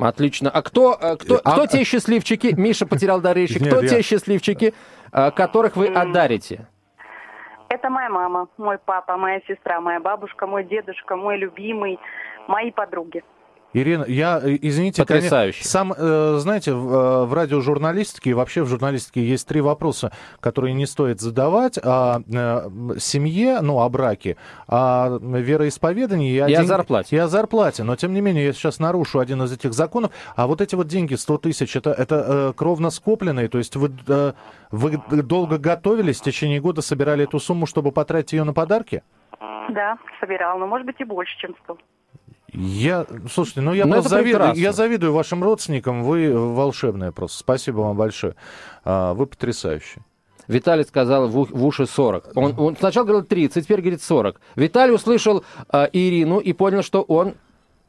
Отлично. 0.01 0.51
А 0.51 0.63
кто, 0.63 0.97
э, 1.01 1.17
кто, 1.17 1.41
А- 1.45 1.53
кто 1.53 1.67
те 1.67 1.85
счастливчики? 1.85 2.55
Миша 2.57 2.87
потерял 2.87 3.21
дар 3.21 3.37
речи. 3.37 3.59
Нет, 3.59 3.73
Кто 3.73 3.83
я- 3.83 3.89
те 3.89 4.03
счастливчики, 4.03 4.75
э, 5.13 5.31
которых 5.33 5.77
вы 5.77 5.87
отдарите? 5.89 6.67
Это 7.69 7.89
моя 7.89 8.09
мама, 8.09 8.49
мой 8.59 8.79
папа, 8.79 9.17
моя 9.17 9.41
сестра, 9.47 9.81
моя 9.81 10.01
бабушка, 10.01 10.47
мой 10.47 10.65
дедушка, 10.65 11.17
мой 11.17 11.39
любимый, 11.39 11.99
мои 12.49 12.71
подруги. 12.73 13.23
Ирина, 13.73 14.05
я, 14.09 14.41
э, 14.43 14.59
извините, 14.63 15.03
Потрясающе. 15.03 15.59
конечно, 15.59 15.71
сам, 15.71 15.95
э, 15.97 16.37
знаете, 16.39 16.73
в, 16.75 16.93
э, 16.93 17.25
в 17.27 17.33
радиожурналистике 17.35 18.31
и 18.31 18.33
вообще 18.35 18.63
в 18.63 18.67
журналистике 18.67 19.23
есть 19.25 19.47
три 19.47 19.61
вопроса, 19.61 20.11
которые 20.41 20.75
не 20.75 20.87
стоит 20.87 21.21
задавать 21.21 21.79
о 21.79 22.19
э, 22.29 22.69
семье, 22.99 23.61
ну, 23.61 23.79
о 23.81 23.89
браке, 23.89 24.37
о 24.67 25.19
вероисповедании 25.21 26.33
И 26.35 26.39
о 26.41 26.49
день- 26.49 26.67
зарплате. 26.67 27.15
И 27.15 27.19
о 27.21 27.29
зарплате. 27.29 27.85
Но, 27.85 27.95
тем 27.95 28.13
не 28.13 28.21
менее, 28.21 28.47
я 28.47 28.53
сейчас 28.53 28.81
нарушу 28.81 29.21
один 29.21 29.43
из 29.45 29.53
этих 29.53 29.73
законов. 29.73 30.11
А 30.35 30.49
вот 30.49 30.61
эти 30.61 30.75
вот 30.75 30.89
деньги, 30.89 31.15
100 31.15 31.39
тысяч, 31.39 31.77
это, 31.77 31.91
это 31.93 32.25
э, 32.27 32.53
кровно 32.57 32.91
скопленные? 32.91 33.49
То 33.49 33.59
есть 33.59 33.77
вы, 33.77 33.93
э, 34.09 34.33
вы 34.73 35.01
долго 35.23 35.59
готовились, 35.59 36.19
в 36.21 36.25
течение 36.25 36.61
года 36.61 36.83
собирали 36.83 37.23
эту 37.23 37.39
сумму, 37.39 37.67
чтобы 37.67 37.93
потратить 37.93 38.33
ее 38.33 38.43
на 38.43 38.53
подарки? 38.53 39.05
Да, 39.71 39.97
собирал, 40.19 40.59
но 40.59 40.67
может 40.67 40.87
быть 40.87 40.97
и 41.01 41.05
больше, 41.05 41.39
чем 41.39 41.55
100. 41.63 41.79
Я, 42.53 43.07
слушайте, 43.33 43.61
ну 43.61 43.73
я 43.73 43.87
Ну, 43.87 43.93
просто 43.95 44.17
это 44.17 44.25
завидую, 44.25 44.55
я 44.55 44.73
завидую 44.73 45.13
вашим 45.13 45.43
родственникам, 45.43 46.03
вы 46.03 46.33
волшебные 46.33 47.13
просто. 47.13 47.39
Спасибо 47.39 47.81
вам 47.81 47.97
большое. 47.97 48.35
А, 48.85 49.15
Вы 49.15 49.27
потрясающие. 49.27 50.05
Виталий 50.49 50.85
сказал 50.85 51.29
в, 51.29 51.49
в 51.51 51.65
уши 51.65 51.87
40. 51.87 52.33
Он, 52.35 52.55
он 52.59 52.77
сначала 52.77 53.05
говорил 53.05 53.25
30, 53.25 53.65
теперь 53.65 53.81
говорит 53.81 54.03
40. 54.03 54.41
Виталий 54.57 54.93
услышал 54.93 55.45
э, 55.73 55.89
Ирину 55.93 56.39
и 56.41 56.53
понял, 56.53 56.83
что 56.83 57.03
он, 57.03 57.35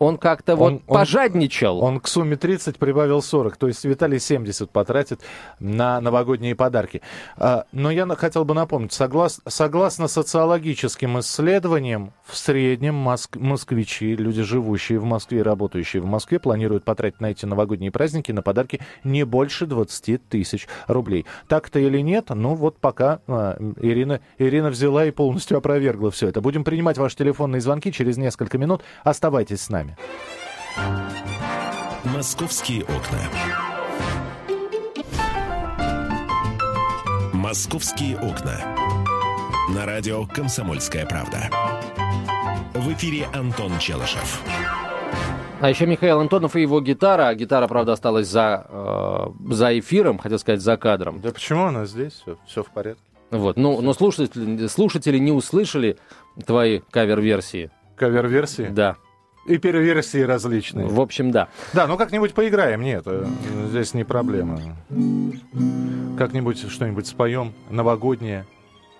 он 0.02 0.18
как-то 0.18 0.56
вот 0.56 0.66
Он- 0.66 0.74
он- 0.88 0.96
пожадничал. 0.98 1.80
Он 1.84 2.00
к 2.00 2.08
сумме 2.08 2.36
30 2.36 2.78
прибавил 2.80 3.22
40, 3.22 3.56
то 3.56 3.68
есть 3.68 3.86
Виталий 3.86 4.20
70 4.20 4.72
потратит 4.72 5.22
на 5.60 6.02
новогодние 6.02 6.56
подарки. 6.56 7.04
А, 7.38 7.66
Но 7.72 7.92
я 7.92 8.08
хотел 8.16 8.44
бы 8.44 8.56
напомнить, 8.56 8.92
соглас- 8.92 9.42
согласно 9.48 10.08
социологическим 10.08 11.20
исследованиям, 11.20 12.14
в 12.26 12.36
среднем 12.36 12.96
моск- 12.96 13.38
москвичи, 13.38 14.16
люди, 14.16 14.42
живущие 14.42 14.98
в 14.98 15.04
Москве 15.04 15.40
и 15.40 15.42
работающие 15.44 16.02
в 16.02 16.06
Москве, 16.06 16.40
планируют 16.40 16.84
потратить 16.84 17.22
на 17.22 17.28
эти 17.28 17.46
новогодние 17.46 17.92
праздники 17.92 18.32
на 18.32 18.42
подарки 18.42 18.80
не 19.04 19.24
больше 19.24 19.68
20 19.68 20.18
тысяч 20.18 20.68
рублей. 20.88 21.28
Так-то 21.48 21.78
или 21.80 22.00
нет, 22.00 22.30
ну 22.30 22.56
вот 22.56 22.78
пока 22.80 23.20
а, 23.28 23.56
Ирина, 23.80 24.20
Ирина 24.40 24.70
взяла 24.72 25.06
и 25.06 25.12
полностью 25.12 25.58
опровергла 25.58 26.10
все 26.10 26.28
это. 26.28 26.42
Будем 26.42 26.64
принимать 26.64 26.98
ваши 26.98 27.16
телефонные 27.18 27.62
звонки 27.62 27.92
через 27.92 28.18
несколько 28.18 28.58
минут. 28.58 28.82
Оставайтесь 29.04 29.62
с 29.62 29.70
нами. 29.70 29.91
«Московские 32.04 32.84
окна». 32.84 33.20
«Московские 37.34 38.18
окна». 38.18 38.60
На 39.76 39.86
радио 39.86 40.26
«Комсомольская 40.26 41.06
правда». 41.06 41.50
В 42.74 42.92
эфире 42.94 43.28
Антон 43.34 43.78
Челышев. 43.80 44.42
А 45.62 45.70
еще 45.70 45.86
Михаил 45.86 46.20
Антонов 46.20 46.56
и 46.56 46.62
его 46.62 46.82
гитара. 46.82 47.34
Гитара, 47.36 47.68
правда, 47.68 47.94
осталась 47.94 48.28
за, 48.28 48.66
э, 48.68 49.28
за 49.54 49.80
эфиром, 49.80 50.18
хотел 50.18 50.40
сказать, 50.40 50.62
за 50.62 50.76
кадром. 50.76 51.22
Да 51.22 51.32
почему 51.32 51.66
она 51.66 51.86
здесь? 51.86 52.24
Все, 52.48 52.64
в 52.64 52.72
порядке. 52.72 53.02
Вот. 53.30 53.58
Ну, 53.58 53.80
но 53.82 53.94
слушатели, 53.94 54.68
слушатели 54.68 55.20
не 55.20 55.32
услышали 55.32 55.98
твои 56.46 56.80
кавер-версии. 56.92 57.70
Кавер-версии? 57.96 58.70
Да. 58.72 58.98
И 59.46 59.58
переверсии 59.58 60.22
различные. 60.22 60.86
В 60.88 61.00
общем, 61.02 61.32
да. 61.32 61.48
Да, 61.74 61.88
ну 61.88 61.98
как-нибудь 61.98 62.34
поиграем. 62.34 62.82
Нет, 62.82 63.04
э, 63.08 63.26
здесь 63.70 63.94
не 63.94 64.04
проблема. 64.04 64.60
Как-нибудь 66.18 66.70
что-нибудь 66.70 67.08
споем 67.08 67.54
новогоднее. 67.70 68.46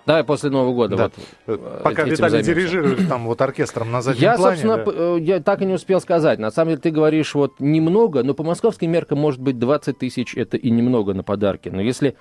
Давай 0.04 0.24
после 0.24 0.50
Нового 0.50 0.74
года. 0.74 0.96
Да. 0.96 1.10
Вот, 1.46 1.60
Э, 1.60 1.80
Пока 1.84 2.02
Виталий 2.02 2.42
дирижирует 2.42 3.08
там 3.08 3.24
вот 3.26 3.40
оркестром 3.40 3.92
на 3.92 4.02
заднем 4.02 4.22
Я, 4.22 4.34
плане. 4.36 4.56
собственно, 4.56 4.84
да. 4.84 4.92
э, 4.92 5.18
я 5.20 5.40
так 5.40 5.62
и 5.62 5.64
не 5.64 5.74
успел 5.74 6.00
сказать. 6.00 6.40
На 6.40 6.50
самом 6.50 6.70
деле, 6.70 6.80
ты 6.80 6.90
говоришь 6.90 7.34
вот 7.36 7.60
немного, 7.60 8.24
но 8.24 8.34
по 8.34 8.42
московским 8.42 8.90
меркам, 8.90 9.18
может 9.18 9.40
быть, 9.40 9.60
20 9.60 9.96
тысяч 9.98 10.34
это 10.36 10.56
и 10.56 10.70
немного 10.70 11.14
на 11.14 11.22
подарки. 11.22 11.68
Но 11.68 11.80
если 11.80 12.16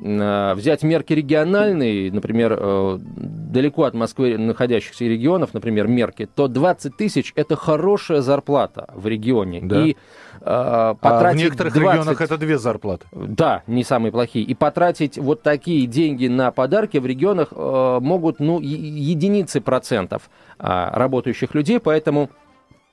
взять 0.00 0.82
мерки 0.82 1.12
региональные, 1.12 2.10
например, 2.10 2.56
э, 2.58 2.98
далеко 3.00 3.84
от 3.84 3.94
Москвы 3.94 4.38
находящихся 4.38 5.04
регионов, 5.04 5.52
например, 5.52 5.88
мерки, 5.88 6.26
то 6.26 6.48
20 6.48 6.96
тысяч– 6.96 7.32
это 7.36 7.54
хорошая 7.56 8.22
зарплата 8.22 8.88
в 8.94 9.06
регионе. 9.06 9.60
Да. 9.62 9.84
И 9.84 9.96
э, 10.40 10.94
потратить 11.00 11.02
а 11.02 11.32
в 11.32 11.36
некоторых 11.36 11.74
20... 11.74 11.92
регионах 11.92 12.20
это 12.20 12.38
две 12.38 12.58
зарплаты. 12.58 13.06
Да, 13.12 13.62
не 13.66 13.84
самые 13.84 14.10
плохие. 14.10 14.44
И 14.44 14.54
потратить 14.54 15.18
вот 15.18 15.42
такие 15.42 15.86
деньги 15.86 16.28
на 16.28 16.50
подарки 16.50 16.96
в 16.96 17.04
регионах 17.04 17.48
э, 17.50 17.98
могут 18.00 18.40
ну, 18.40 18.58
единицы 18.60 19.60
процентов 19.60 20.30
э, 20.58 20.64
работающих 20.66 21.54
людей, 21.54 21.78
поэтому 21.78 22.30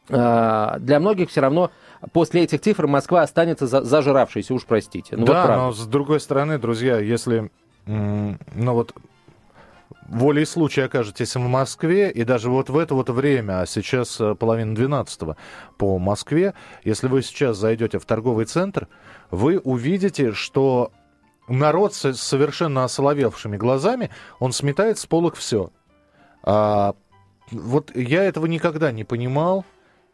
э, 0.10 0.76
для 0.80 1.00
многих 1.00 1.30
все 1.30 1.39
равно 1.39 1.72
после 2.12 2.43
этих 2.43 2.62
цифр 2.62 2.88
Москва 2.88 3.21
останется 3.21 3.67
за, 3.67 3.83
зажравшейся, 3.83 4.53
уж 4.53 4.65
простите. 4.65 5.15
Ну, 5.17 5.25
да, 5.25 5.47
вот 5.47 5.55
но 5.57 5.71
с 5.71 5.86
другой 5.88 6.19
стороны, 6.19 6.57
друзья, 6.57 6.99
если 6.99 7.51
ну 7.86 8.73
вот 8.73 8.93
волей 10.07 10.45
случая 10.45 10.86
окажетесь 10.86 11.36
в 11.36 11.39
Москве, 11.39 12.12
и 12.12 12.23
даже 12.23 12.49
вот 12.49 12.69
в 12.69 12.77
это 12.77 12.95
вот 12.95 13.10
время, 13.10 13.62
а 13.62 13.65
сейчас 13.65 14.19
э, 14.19 14.36
половина 14.36 14.75
двенадцатого 14.75 15.38
по 15.77 15.97
Москве, 15.97 16.53
если 16.83 17.07
вы 17.07 17.21
сейчас 17.21 17.57
зайдете 17.57 17.99
в 17.99 18.05
торговый 18.05 18.45
центр, 18.45 18.88
вы 19.31 19.60
увидите, 19.60 20.33
что 20.33 20.91
народ 21.47 21.93
с 21.93 22.13
совершенно 22.15 22.83
осоловевшими 22.83 23.57
глазами, 23.57 24.10
он 24.39 24.51
сметает 24.51 24.97
с 24.97 25.05
полок 25.05 25.36
все. 25.36 25.71
А, 26.43 26.95
вот 27.51 27.95
я 27.95 28.23
этого 28.23 28.45
никогда 28.45 28.91
не 28.91 29.03
понимал 29.03 29.65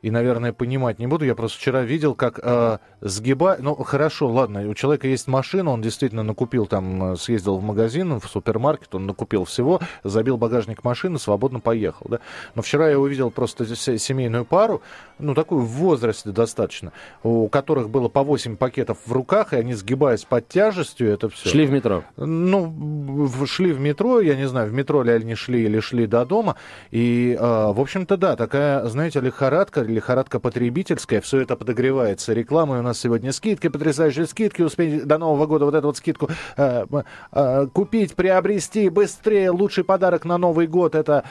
и, 0.03 0.11
наверное, 0.11 0.51
понимать 0.51 0.99
не 0.99 1.07
буду. 1.07 1.23
Я 1.23 1.33
просто 1.33 1.57
вчера 1.57 1.81
видел, 1.81 2.13
как 2.13 2.37
э, 2.43 2.77
сгибать... 2.99 3.59
Ну, 3.61 3.73
хорошо, 3.75 4.27
ладно, 4.27 4.67
у 4.67 4.73
человека 4.73 5.07
есть 5.07 5.27
машина, 5.27 5.71
он 5.71 5.81
действительно 5.81 6.23
накупил 6.23 6.65
там, 6.65 7.13
э, 7.13 7.15
съездил 7.15 7.55
в 7.55 7.63
магазин, 7.63 8.19
в 8.19 8.25
супермаркет, 8.27 8.93
он 8.95 9.05
накупил 9.05 9.45
всего, 9.45 9.79
забил 10.03 10.35
багажник 10.35 10.83
машины, 10.83 11.17
свободно 11.19 11.61
поехал, 11.61 12.05
да. 12.09 12.19
Но 12.53 12.61
вчера 12.61 12.89
я 12.89 12.99
увидел 12.99 13.31
просто 13.31 13.65
семейную 13.75 14.43
пару, 14.43 14.81
ну, 15.19 15.33
такую 15.33 15.61
в 15.61 15.69
возрасте 15.69 16.31
достаточно, 16.31 16.91
у 17.23 17.47
которых 17.47 17.89
было 17.89 18.09
по 18.09 18.23
8 18.23 18.57
пакетов 18.57 18.97
в 19.05 19.13
руках, 19.13 19.53
и 19.53 19.55
они, 19.55 19.73
сгибаясь 19.73 20.25
под 20.25 20.49
тяжестью, 20.49 21.13
это 21.13 21.29
все... 21.29 21.47
Шли 21.47 21.65
в 21.65 21.71
метро? 21.71 22.03
Ну, 22.17 23.29
шли 23.45 23.71
в 23.71 23.79
метро, 23.79 24.19
я 24.19 24.35
не 24.35 24.49
знаю, 24.49 24.69
в 24.69 24.73
метро 24.73 25.01
ли 25.01 25.13
они 25.13 25.35
шли 25.35 25.63
или 25.63 25.79
шли 25.79 26.07
до 26.07 26.25
дома, 26.25 26.57
и, 26.91 27.37
э, 27.39 27.41
в 27.41 27.79
общем-то, 27.79 28.17
да, 28.17 28.35
такая, 28.35 28.85
знаете, 28.87 29.21
лихорадка, 29.21 29.92
лихорадка 29.93 30.39
потребительская, 30.39 31.21
все 31.21 31.41
это 31.41 31.55
подогревается 31.55 32.33
рекламой. 32.33 32.79
У 32.79 32.81
нас 32.81 32.99
сегодня 32.99 33.31
скидки, 33.31 33.69
потрясающие 33.69 34.25
скидки. 34.25 34.61
Успеть 34.61 35.05
до 35.05 35.17
Нового 35.17 35.45
года 35.45 35.65
вот 35.65 35.75
эту 35.75 35.87
вот 35.87 35.97
скидку 35.97 36.29
э, 36.57 36.85
э, 37.31 37.67
купить, 37.73 38.15
приобрести 38.15 38.89
быстрее. 38.89 39.51
Лучший 39.51 39.83
подарок 39.83 40.25
на 40.25 40.37
Новый 40.37 40.67
год 40.67 40.95
это 40.95 41.23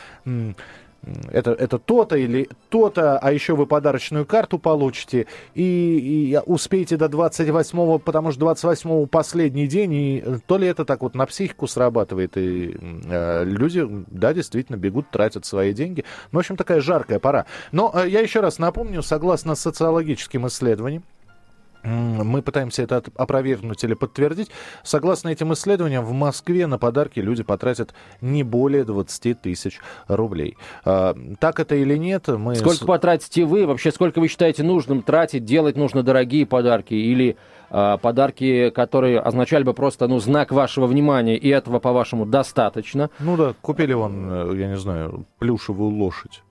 это, 1.30 1.52
это 1.52 1.78
то-то 1.78 2.16
или 2.16 2.48
то-то, 2.68 3.18
а 3.18 3.32
еще 3.32 3.56
вы 3.56 3.66
подарочную 3.66 4.24
карту 4.24 4.58
получите 4.58 5.26
и, 5.54 6.32
и 6.32 6.40
успеете 6.46 6.96
до 6.96 7.06
28-го, 7.06 7.98
потому 7.98 8.32
что 8.32 8.46
28-го 8.46 9.06
последний 9.06 9.66
день, 9.66 9.92
и 9.94 10.24
то 10.46 10.58
ли 10.58 10.66
это 10.66 10.84
так 10.84 11.02
вот 11.02 11.14
на 11.14 11.26
психику 11.26 11.66
срабатывает, 11.66 12.36
и 12.36 12.76
э, 12.80 13.44
люди, 13.44 13.86
да, 14.08 14.32
действительно 14.32 14.76
бегут, 14.76 15.10
тратят 15.10 15.44
свои 15.44 15.72
деньги. 15.72 16.04
Ну, 16.30 16.38
в 16.38 16.40
общем, 16.40 16.56
такая 16.56 16.80
жаркая 16.80 17.18
пора. 17.18 17.46
Но 17.72 17.90
э, 17.94 18.08
я 18.08 18.20
еще 18.20 18.40
раз 18.40 18.58
напомню, 18.58 19.02
согласно 19.02 19.54
социологическим 19.54 20.46
исследованиям, 20.46 21.02
мы 21.82 22.42
пытаемся 22.42 22.82
это 22.82 23.02
опровергнуть 23.16 23.82
или 23.84 23.94
подтвердить. 23.94 24.50
Согласно 24.82 25.28
этим 25.28 25.52
исследованиям, 25.52 26.04
в 26.04 26.12
Москве 26.12 26.66
на 26.66 26.78
подарки 26.78 27.20
люди 27.20 27.42
потратят 27.42 27.94
не 28.20 28.42
более 28.42 28.84
20 28.84 29.40
тысяч 29.40 29.80
рублей. 30.08 30.56
А, 30.84 31.16
так 31.40 31.60
это 31.60 31.74
или 31.74 31.96
нет? 31.96 32.28
Мы... 32.28 32.54
Сколько 32.56 32.86
потратите 32.86 33.44
вы? 33.44 33.66
Вообще, 33.66 33.90
сколько 33.90 34.20
вы 34.20 34.28
считаете 34.28 34.62
нужным 34.62 35.02
тратить? 35.02 35.44
Делать 35.44 35.76
нужно 35.76 36.02
дорогие 36.02 36.46
подарки? 36.46 36.94
Или 36.94 37.36
а, 37.70 37.96
подарки, 37.96 38.70
которые 38.70 39.18
означали 39.18 39.64
бы 39.64 39.74
просто 39.74 40.06
ну, 40.06 40.18
знак 40.18 40.52
вашего 40.52 40.86
внимания, 40.86 41.36
и 41.36 41.48
этого, 41.48 41.78
по-вашему, 41.78 42.26
достаточно? 42.26 43.10
Ну 43.18 43.36
да, 43.36 43.54
купили 43.60 43.94
вон, 43.94 44.28
э, 44.30 44.56
я 44.58 44.68
не 44.68 44.76
знаю, 44.76 45.24
плюшевую 45.38 45.90
лошадь. 45.90 46.42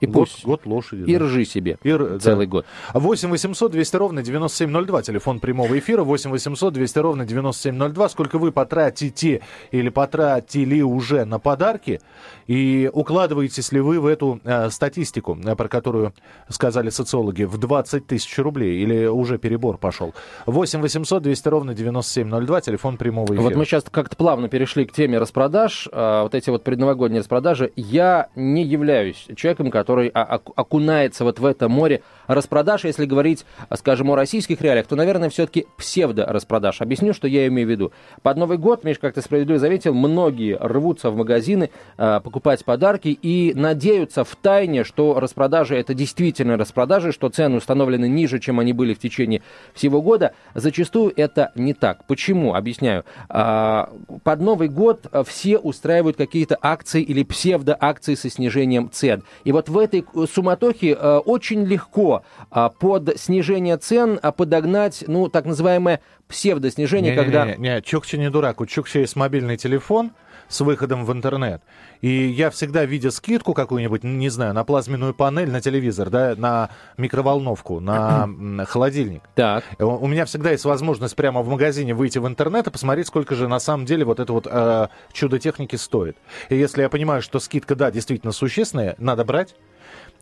И 0.00 0.06
год, 0.06 0.14
пусть. 0.14 0.44
Год 0.44 0.66
лошади. 0.66 1.02
И 1.02 1.16
да. 1.16 1.24
ржи 1.24 1.44
себе 1.44 1.78
и, 1.82 1.90
целый 2.20 2.46
да. 2.46 2.50
год. 2.50 2.66
8 2.94 3.30
800 3.30 3.72
200 3.72 3.96
ровно 3.96 4.22
9702. 4.22 5.02
Телефон 5.02 5.40
прямого 5.40 5.78
эфира. 5.78 6.02
8 6.02 6.30
800 6.30 6.72
200 6.74 6.98
ровно 6.98 7.24
9702. 7.24 8.08
Сколько 8.08 8.38
вы 8.38 8.52
потратите 8.52 9.42
или 9.70 9.88
потратили 9.88 10.80
уже 10.80 11.24
на 11.24 11.38
подарки? 11.38 12.00
И 12.46 12.90
укладываетесь 12.92 13.72
ли 13.72 13.80
вы 13.80 14.00
в 14.00 14.06
эту 14.06 14.40
э, 14.44 14.70
статистику, 14.70 15.38
э, 15.42 15.56
про 15.56 15.68
которую 15.68 16.12
сказали 16.48 16.90
социологи, 16.90 17.44
в 17.44 17.58
20 17.58 18.06
тысяч 18.06 18.38
рублей? 18.38 18.82
Или 18.82 19.06
уже 19.06 19.38
перебор 19.38 19.78
пошел? 19.78 20.14
8 20.46 20.80
800 20.80 21.22
200 21.22 21.48
ровно 21.48 21.74
9702. 21.74 22.60
Телефон 22.60 22.96
прямого 22.96 23.26
эфира. 23.26 23.42
Вот 23.42 23.56
мы 23.56 23.64
сейчас 23.64 23.84
как-то 23.90 24.16
плавно 24.16 24.48
перешли 24.48 24.84
к 24.84 24.92
теме 24.92 25.18
распродаж. 25.18 25.88
Э, 25.92 26.22
вот 26.22 26.34
эти 26.34 26.50
вот 26.50 26.64
предновогодние 26.64 27.20
распродажи. 27.20 27.72
Я 27.76 28.28
не 28.34 28.64
являюсь 28.64 29.26
человеком, 29.36 29.61
человеком, 29.62 29.70
который 29.70 30.08
окунается 30.08 31.24
вот 31.24 31.38
в 31.38 31.44
это 31.44 31.68
море 31.68 32.02
распродаж. 32.26 32.84
Если 32.84 33.06
говорить, 33.06 33.44
скажем, 33.74 34.10
о 34.10 34.16
российских 34.16 34.60
реалиях, 34.60 34.86
то, 34.86 34.96
наверное, 34.96 35.28
все-таки 35.28 35.66
псевдо-распродаж. 35.76 36.80
Объясню, 36.80 37.12
что 37.14 37.28
я 37.28 37.46
имею 37.46 37.66
в 37.66 37.70
виду. 37.70 37.92
Под 38.22 38.36
Новый 38.36 38.58
год, 38.58 38.84
Миш, 38.84 38.98
как 38.98 39.14
ты 39.14 39.22
справедливо 39.22 39.58
заметил, 39.58 39.94
многие 39.94 40.56
рвутся 40.60 41.10
в 41.10 41.16
магазины 41.16 41.70
э, 41.98 42.20
покупать 42.22 42.64
подарки 42.64 43.08
и 43.08 43.52
надеются 43.54 44.24
в 44.24 44.34
тайне, 44.36 44.84
что 44.84 45.20
распродажи 45.20 45.76
это 45.76 45.94
действительно 45.94 46.56
распродажи, 46.56 47.12
что 47.12 47.28
цены 47.28 47.56
установлены 47.56 48.08
ниже, 48.08 48.38
чем 48.38 48.60
они 48.60 48.72
были 48.72 48.94
в 48.94 48.98
течение 48.98 49.42
всего 49.74 50.02
года. 50.02 50.32
Зачастую 50.54 51.12
это 51.16 51.52
не 51.54 51.74
так. 51.74 52.06
Почему? 52.06 52.54
Объясняю. 52.54 53.04
Э, 53.28 53.86
под 54.24 54.40
Новый 54.40 54.68
год 54.68 55.06
все 55.26 55.58
устраивают 55.58 56.16
какие-то 56.16 56.58
акции 56.60 57.02
или 57.02 57.22
псевдоакции 57.22 58.14
со 58.14 58.30
снижением 58.30 58.90
цен. 58.90 59.22
И 59.44 59.51
вот 59.52 59.68
в 59.68 59.78
этой 59.78 60.04
суматохе 60.32 60.96
э, 60.98 61.18
очень 61.18 61.64
легко 61.64 62.24
э, 62.50 62.68
под 62.78 63.18
снижение 63.18 63.76
цен 63.76 64.18
э, 64.22 64.32
подогнать, 64.32 65.04
ну, 65.06 65.28
так 65.28 65.44
называемое 65.44 66.00
псевдоснижение, 66.28 67.12
не, 67.12 67.16
когда... 67.16 67.46
Не, 67.46 67.56
не, 67.56 67.68
не, 67.74 67.82
Чукча 67.82 68.16
не 68.16 68.30
дурак. 68.30 68.60
У 68.60 68.66
Чукча 68.66 69.00
есть 69.00 69.16
мобильный 69.16 69.56
телефон, 69.56 70.12
с 70.52 70.60
выходом 70.60 71.06
в 71.06 71.12
интернет. 71.12 71.62
И 72.02 72.08
я 72.08 72.50
всегда, 72.50 72.84
видя 72.84 73.10
скидку 73.10 73.54
какую-нибудь, 73.54 74.04
не 74.04 74.28
знаю, 74.28 74.52
на 74.52 74.64
плазменную 74.64 75.14
панель, 75.14 75.50
на 75.50 75.62
телевизор, 75.62 76.10
да, 76.10 76.34
на 76.36 76.68
микроволновку, 76.98 77.80
на 77.80 78.28
холодильник. 78.68 79.22
Так. 79.34 79.64
У 79.78 80.06
меня 80.06 80.26
всегда 80.26 80.50
есть 80.50 80.64
возможность 80.64 81.16
прямо 81.16 81.40
в 81.42 81.48
магазине 81.48 81.94
выйти 81.94 82.18
в 82.18 82.26
интернет 82.26 82.66
и 82.66 82.70
посмотреть, 82.70 83.06
сколько 83.06 83.34
же 83.34 83.48
на 83.48 83.60
самом 83.60 83.86
деле 83.86 84.04
вот 84.04 84.20
это 84.20 84.32
вот 84.32 84.46
э, 84.48 84.88
чудо 85.12 85.38
техники 85.38 85.76
стоит. 85.76 86.16
И 86.50 86.56
если 86.56 86.82
я 86.82 86.90
понимаю, 86.90 87.22
что 87.22 87.40
скидка, 87.40 87.74
да, 87.74 87.90
действительно 87.90 88.32
существенная, 88.32 88.94
надо 88.98 89.24
брать. 89.24 89.54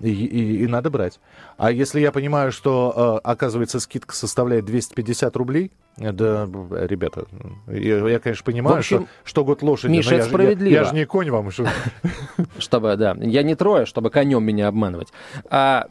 И, 0.01 0.11
и, 0.11 0.65
и 0.65 0.67
надо 0.67 0.91
брать. 0.91 1.21
А 1.57 1.71
если 1.71 2.01
я 2.01 2.11
понимаю, 2.11 2.53
что, 2.53 3.21
э, 3.25 3.29
оказывается, 3.29 3.81
скидка 3.81 4.15
составляет 4.15 4.65
250 4.65 5.37
рублей, 5.37 5.71
да, 5.97 6.49
ребята, 6.71 7.27
я, 7.67 7.99
я 8.09 8.19
конечно, 8.19 8.45
понимаю, 8.45 8.79
общем, 8.79 9.01
что, 9.01 9.09
что 9.25 9.45
год 9.45 9.63
лошади, 9.63 9.93
Миша, 9.93 10.15
это 10.15 10.25
я, 10.25 10.29
справедливо. 10.31 10.73
Я, 10.73 10.79
я 10.81 10.85
же 10.85 10.95
не 10.95 11.05
конь 11.05 11.31
вам. 11.31 11.51
Чтобы, 12.59 12.97
да, 12.97 13.15
я 13.21 13.43
не 13.43 13.55
трое, 13.55 13.85
чтобы 13.85 14.09
конем 14.09 14.43
меня 14.43 14.69
обманывать. 14.69 15.09
А, 15.51 15.89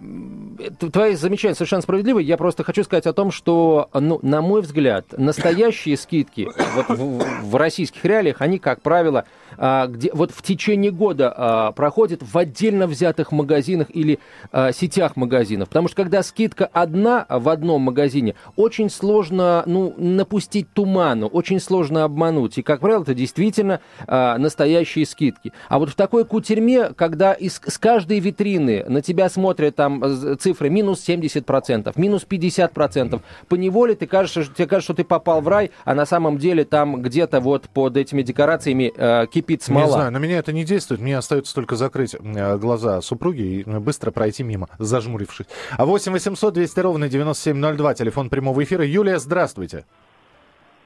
твои 0.91 1.13
замечания 1.13 1.53
совершенно 1.53 1.83
справедливы. 1.83 2.23
Я 2.23 2.37
просто 2.37 2.63
хочу 2.63 2.83
сказать 2.83 3.05
о 3.05 3.13
том, 3.13 3.29
что, 3.29 3.89
ну, 3.93 4.19
на 4.23 4.41
мой 4.41 4.61
взгляд, 4.61 5.05
настоящие 5.15 5.97
скидки 5.97 6.47
вот 6.75 6.89
в, 6.89 7.23
в 7.43 7.55
российских 7.55 8.03
реалиях, 8.03 8.41
они, 8.41 8.57
как 8.57 8.81
правило, 8.81 9.25
а, 9.61 9.87
где, 9.87 10.09
вот 10.13 10.31
в 10.31 10.41
течение 10.41 10.89
года 10.91 11.33
а, 11.35 11.71
проходят 11.73 12.21
в 12.23 12.37
отдельно 12.37 12.87
взятых 12.87 13.33
магазинах 13.33 13.87
или 13.93 14.19
а, 14.51 14.71
сетях 14.71 15.17
магазинов. 15.17 15.67
Потому 15.67 15.89
что 15.89 15.97
когда 15.97 16.23
скидка 16.23 16.65
одна 16.71 17.25
в 17.29 17.49
одном 17.49 17.81
магазине, 17.81 18.35
очень 18.55 18.89
сложно, 18.89 19.63
ну, 19.65 19.93
напустить 19.97 20.71
туману, 20.73 21.27
очень 21.27 21.59
сложно 21.59 22.05
обмануть. 22.05 22.57
И, 22.57 22.61
как 22.61 22.79
правило, 22.79 23.03
это 23.03 23.13
действительно 23.13 23.81
э, 24.07 24.37
настоящие 24.37 25.05
скидки. 25.05 25.51
А 25.67 25.77
вот 25.79 25.89
в 25.89 25.95
такой 25.95 26.23
кутерьме, 26.23 26.93
когда 26.93 27.33
из, 27.33 27.61
с 27.65 27.77
каждой 27.77 28.19
витрины 28.19 28.85
на 28.87 29.01
тебя 29.01 29.29
смотрят 29.29 29.75
там 29.75 30.01
цифры 30.39 30.69
минус 30.69 31.03
70%, 31.07 31.91
минус 31.95 32.25
50%, 32.29 33.21
по 33.47 33.55
неволе 33.55 33.95
ты 33.95 34.07
кажется, 34.07 34.45
тебе 34.45 34.67
кажется, 34.67 34.93
что 34.93 35.03
ты 35.03 35.03
попал 35.03 35.41
в 35.41 35.47
рай, 35.47 35.71
а 35.83 35.95
на 35.95 36.05
самом 36.05 36.37
деле 36.37 36.63
там 36.63 37.01
где-то 37.01 37.41
вот 37.41 37.67
под 37.69 37.97
этими 37.97 38.21
декорациями 38.21 38.93
э, 38.95 39.25
кипит 39.27 39.48
смола. 39.57 39.85
Не 39.85 39.91
знаю, 39.91 40.11
на 40.11 40.17
меня 40.17 40.37
это 40.37 40.53
не 40.53 40.63
действует. 40.63 41.01
Мне 41.01 41.17
остается 41.17 41.53
только 41.53 41.75
закрыть 41.75 42.15
э, 42.15 42.57
глаза 42.57 43.01
супруги 43.01 43.41
и 43.41 43.63
быстро 43.63 44.11
пройти 44.11 44.43
мимо, 44.43 44.67
зажмурившись. 44.77 45.47
А 45.77 45.85
8 45.85 46.11
800 46.11 46.53
200 46.53 46.79
ровно 46.79 47.09
9702, 47.09 47.93
телефон 47.95 48.29
прямого 48.29 48.63
эфира. 48.63 48.85
Юлия, 48.85 49.19
здравствуйте. 49.19 49.85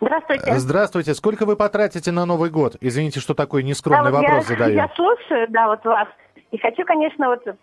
Здравствуйте. 0.02 0.60
Здравствуйте. 0.60 1.14
Сколько 1.14 1.46
вы 1.46 1.56
потратите 1.56 2.12
на 2.12 2.26
Новый 2.26 2.50
год? 2.50 2.76
Извините, 2.82 3.20
что 3.20 3.34
такой 3.34 3.64
нескромный 3.64 4.12
да, 4.12 4.18
вот 4.18 4.24
вопрос 4.24 4.50
я, 4.50 4.56
задаю. 4.58 4.76
Я 4.76 4.90
слушаю, 4.96 5.48
да, 5.50 5.68
вот 5.68 5.84
вас. 5.86 6.08
И 6.52 6.58
хочу, 6.60 6.86
конечно, 6.86 7.30
вот 7.30 7.48
э, 7.48 7.54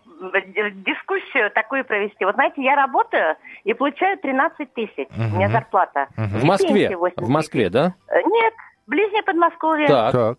дискуссию 0.73 1.49
такую 1.51 1.85
провести. 1.85 2.25
Вот 2.25 2.35
знаете, 2.35 2.61
я 2.61 2.75
работаю 2.75 3.35
и 3.63 3.73
получаю 3.73 4.17
13 4.17 4.73
тысяч. 4.73 5.07
Угу. 5.11 5.33
У 5.33 5.37
меня 5.37 5.49
зарплата. 5.49 6.07
Угу. 6.17 6.39
В 6.39 6.43
Москве? 6.43 6.97
В 7.15 7.29
Москве, 7.29 7.69
да? 7.69 7.93
Э, 8.09 8.21
нет, 8.25 8.53
ближнее 8.87 9.23
Подмосковье. 9.23 9.87
Так. 9.87 10.11
так. 10.11 10.37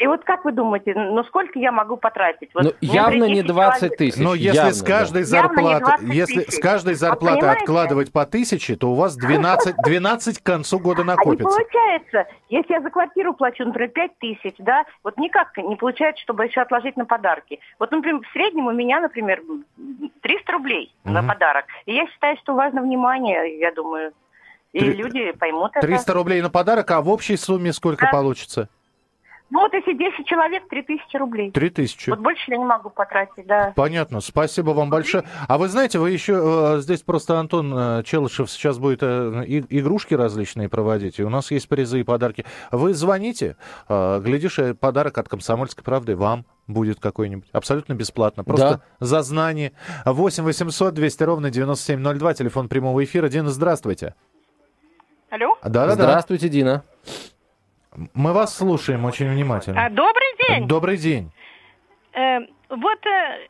И 0.00 0.06
вот 0.06 0.24
как 0.24 0.46
вы 0.46 0.52
думаете, 0.52 0.94
ну 0.94 1.22
сколько 1.24 1.58
я 1.58 1.70
могу 1.70 1.98
потратить? 1.98 2.48
Вот 2.54 2.64
ну, 2.64 2.72
явно 2.80 3.24
не 3.24 3.42
20 3.42 3.96
тысяч. 3.98 4.18
Но 4.18 4.34
если 4.34 4.56
явно, 4.56 4.72
с 4.72 4.82
каждой 4.82 5.22
да. 5.22 5.26
зарплаты, 5.26 6.06
если 6.06 6.50
с 6.50 6.58
каждой 6.58 6.94
зарплаты 6.94 7.46
вот 7.46 7.58
откладывать 7.58 8.10
по 8.10 8.24
тысяче, 8.24 8.76
то 8.76 8.92
у 8.92 8.94
вас 8.94 9.14
12, 9.14 9.76
12 9.84 10.38
к 10.42 10.42
концу 10.42 10.78
года 10.78 11.04
накопится. 11.04 11.54
А 11.54 11.60
не 11.60 11.64
получается. 11.64 12.26
Если 12.48 12.72
я 12.72 12.80
за 12.80 12.88
квартиру 12.88 13.34
плачу, 13.34 13.62
например, 13.62 13.90
5 13.90 14.18
тысяч, 14.18 14.54
да, 14.58 14.84
вот 15.04 15.18
никак 15.18 15.54
не 15.58 15.76
получается, 15.76 16.22
чтобы 16.22 16.46
еще 16.46 16.62
отложить 16.62 16.96
на 16.96 17.04
подарки. 17.04 17.60
Вот, 17.78 17.90
например, 17.90 18.22
в 18.22 18.32
среднем 18.32 18.68
у 18.68 18.72
меня, 18.72 19.00
например, 19.00 19.42
300 20.22 20.52
рублей 20.52 20.94
mm-hmm. 21.04 21.10
на 21.10 21.22
подарок. 21.22 21.66
И 21.84 21.92
я 21.92 22.06
считаю, 22.06 22.38
что 22.38 22.54
важно 22.54 22.80
внимание, 22.80 23.58
я 23.58 23.70
думаю. 23.70 24.12
И 24.72 24.78
3... 24.78 24.92
люди 24.94 25.32
поймут 25.32 25.72
300 25.72 25.86
это. 25.86 25.86
300 25.86 26.12
рублей 26.14 26.40
на 26.40 26.48
подарок, 26.48 26.90
а 26.90 27.02
в 27.02 27.10
общей 27.10 27.36
сумме 27.36 27.74
сколько 27.74 28.06
да. 28.06 28.10
получится? 28.12 28.70
Ну 29.50 29.60
вот 29.60 29.72
если 29.74 29.94
10 29.94 30.26
человек, 30.26 30.68
3000 30.68 31.16
рублей. 31.16 31.50
3000. 31.50 32.10
Вот 32.10 32.20
больше 32.20 32.42
я 32.48 32.56
не 32.56 32.64
могу 32.64 32.88
потратить, 32.88 33.46
да. 33.46 33.72
Понятно, 33.74 34.20
спасибо 34.20 34.70
вам 34.70 34.90
большое. 34.90 35.24
А 35.48 35.58
вы 35.58 35.68
знаете, 35.68 35.98
вы 35.98 36.10
еще, 36.10 36.76
э, 36.76 36.80
здесь 36.80 37.02
просто 37.02 37.38
Антон 37.38 37.72
э, 37.76 38.02
Челышев 38.04 38.48
сейчас 38.48 38.78
будет 38.78 39.02
э, 39.02 39.44
игрушки 39.68 40.14
различные 40.14 40.68
проводить, 40.68 41.18
и 41.18 41.24
у 41.24 41.28
нас 41.28 41.50
есть 41.50 41.68
призы 41.68 42.00
и 42.00 42.04
подарки. 42.04 42.44
Вы 42.70 42.94
звоните, 42.94 43.56
глядишь, 43.88 44.58
подарок 44.78 45.18
от 45.18 45.28
«Комсомольской 45.28 45.82
правды» 45.82 46.14
вам 46.14 46.44
будет 46.68 47.00
какой-нибудь. 47.00 47.48
Абсолютно 47.52 47.94
бесплатно. 47.94 48.44
Просто 48.44 48.82
да. 49.00 49.06
за 49.06 49.22
знание. 49.22 49.72
8 50.04 50.44
800 50.44 50.94
200 50.94 51.22
ровно 51.24 51.50
9702, 51.50 52.34
телефон 52.34 52.68
прямого 52.68 53.02
эфира. 53.02 53.28
Дина, 53.28 53.50
здравствуйте. 53.50 54.14
Алло? 55.30 55.56
Да, 55.62 55.86
да, 55.86 55.94
Здравствуйте, 55.94 56.48
Дина. 56.48 56.84
Мы 58.14 58.32
вас 58.32 58.56
слушаем 58.56 59.04
очень 59.04 59.28
внимательно. 59.28 59.86
А, 59.86 59.90
добрый 59.90 60.36
день. 60.48 60.68
Добрый 60.68 60.96
день. 60.96 61.32
Э, 62.12 62.38
вот 62.68 63.06
э, 63.06 63.48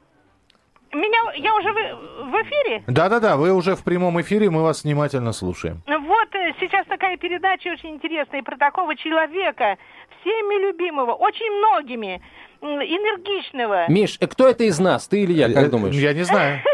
меня, 0.93 1.19
я 1.37 1.55
уже 1.55 1.73
в, 1.73 2.31
в 2.31 2.35
эфире? 2.43 2.83
Да-да-да, 2.87 3.37
вы 3.37 3.53
уже 3.53 3.77
в 3.77 3.85
прямом 3.85 4.21
эфире, 4.23 4.51
мы 4.51 4.63
вас 4.63 4.85
внимательно 4.85 5.33
слушаем. 5.33 5.83
Вот 5.87 6.35
э, 6.35 6.53
сейчас 6.59 6.87
такая 6.87 7.17
передача 7.17 7.69
очень 7.69 7.91
интересная 7.91 8.43
про 8.43 8.57
такого 8.57 8.97
человека, 8.97 9.77
всеми 10.21 10.67
любимого, 10.67 11.13
очень 11.13 11.51
многими, 11.59 12.23
энергичного. 12.63 13.91
Миш, 13.91 14.17
э, 14.21 14.27
кто 14.27 14.49
это 14.49 14.65
из 14.65 14.79
нас, 14.81 15.07
ты 15.07 15.23
или 15.23 15.33
я, 15.33 15.53
как 15.53 15.67
э, 15.67 15.71
думаешь? 15.71 15.95
Я 15.95 16.13
не 16.13 16.23
знаю. 16.23 16.61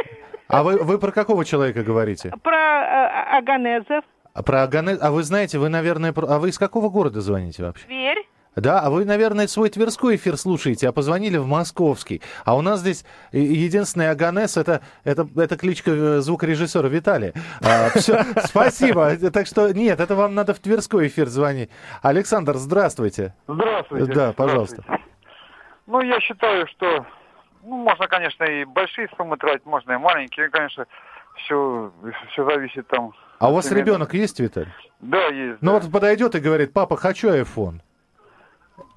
А 0.49 0.63
вы, 0.63 0.77
вы 0.77 1.01
про 1.01 1.11
какого 1.11 1.45
человека 1.45 1.83
говорите? 1.83 2.33
Про 2.45 2.57
э, 2.57 3.39
Аганезов. 3.39 4.05
А 4.37 4.43
про 4.43 4.65
Аганес... 4.65 4.99
А 5.01 5.11
вы 5.13 5.23
знаете, 5.23 5.59
вы, 5.59 5.71
наверное... 5.71 6.13
А 6.15 6.39
вы 6.39 6.51
из 6.51 6.59
какого 6.59 6.91
города 6.91 7.23
звоните 7.23 7.63
вообще? 7.63 7.87
Тверь. 7.87 8.29
Да, 8.55 8.81
а 8.81 8.91
вы, 8.91 9.07
наверное, 9.07 9.47
свой 9.47 9.71
тверской 9.71 10.17
эфир 10.17 10.37
слушаете, 10.37 10.89
а 10.89 10.93
позвонили 10.93 11.39
в 11.39 11.47
московский. 11.47 12.21
А 12.45 12.55
у 12.55 12.61
нас 12.61 12.81
здесь 12.81 13.07
единственный 13.33 14.11
Аганес 14.11 14.59
это, 14.59 14.83
это, 15.05 15.27
это 15.37 15.57
кличка 15.57 15.91
э, 15.91 16.19
звукорежиссера 16.21 16.87
Виталия. 16.87 17.33
А, 17.63 17.89
все, 17.99 18.25
спасибо. 18.45 19.17
Так 19.31 19.47
что 19.47 19.73
нет, 19.73 20.01
это 20.01 20.15
вам 20.15 20.35
надо 20.35 20.53
в 20.53 20.59
Тверской 20.59 21.07
эфир 21.07 21.29
звонить. 21.29 21.71
Александр, 22.03 22.57
здравствуйте. 22.57 23.35
Здравствуйте. 23.49 24.13
Да, 24.13 24.33
пожалуйста. 24.35 24.83
Здравствуйте. 24.83 25.05
Ну, 25.87 26.01
я 26.03 26.21
считаю, 26.21 26.67
что 26.69 27.07
ну, 27.63 27.77
можно, 27.77 28.07
конечно, 28.07 28.45
и 28.45 28.67
большие 28.67 29.09
суммы 29.17 29.39
тратить, 29.39 29.65
можно 29.65 29.93
и 29.93 29.97
маленькие. 29.97 30.51
конечно, 30.51 30.87
все, 31.37 31.93
все 32.33 32.45
зависит 32.51 32.87
там 32.89 33.13
а 33.39 33.51
у 33.51 33.55
вас 33.55 33.71
ребенок 33.71 34.15
есть, 34.15 34.41
Виталий? 34.41 34.73
Да, 35.01 35.27
есть. 35.29 35.61
Ну 35.61 35.73
да. 35.73 35.81
вот 35.81 35.93
подойдет 35.93 36.35
и 36.35 36.41
говорит, 36.41 36.73
папа, 36.73 36.97
хочу 36.97 37.29
iPhone. 37.29 37.81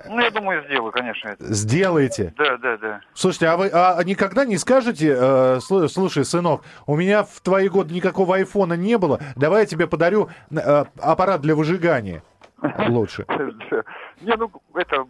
Ну, 0.08 0.20
я 0.20 0.32
думаю, 0.32 0.64
сделаю, 0.66 0.92
конечно. 0.92 1.30
Это. 1.30 1.54
Сделаете? 1.54 2.34
Да, 2.38 2.58
да, 2.58 2.78
да. 2.78 3.02
Слушайте, 3.14 3.48
а 3.48 3.58
вы 3.58 3.70
а 3.74 4.02
никогда 4.04 4.46
не 4.46 4.58
скажете, 4.58 5.16
э, 5.18 5.60
слушай, 5.60 6.24
сынок, 6.24 6.64
у 6.86 6.96
меня 6.96 7.24
в 7.24 7.42
твои 7.42 7.68
годы 7.68 7.94
никакого 7.94 8.36
айфона 8.36 8.74
не 8.74 8.98
было, 8.98 9.20
давай 9.36 9.62
я 9.62 9.66
тебе 9.66 9.88
подарю 9.88 10.30
э, 10.52 10.86
аппарат 11.02 11.42
для 11.42 11.56
выжигания 11.56 12.24
лучше. 12.62 13.26
Не, 14.22 14.36
ну, 14.36 14.52
это, 14.74 15.08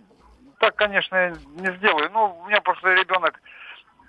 так, 0.60 0.76
конечно, 0.76 1.34
не 1.56 1.76
сделаю. 1.78 2.10
Ну, 2.12 2.40
у 2.44 2.48
меня 2.48 2.62
просто 2.62 2.94
ребенок 2.94 3.42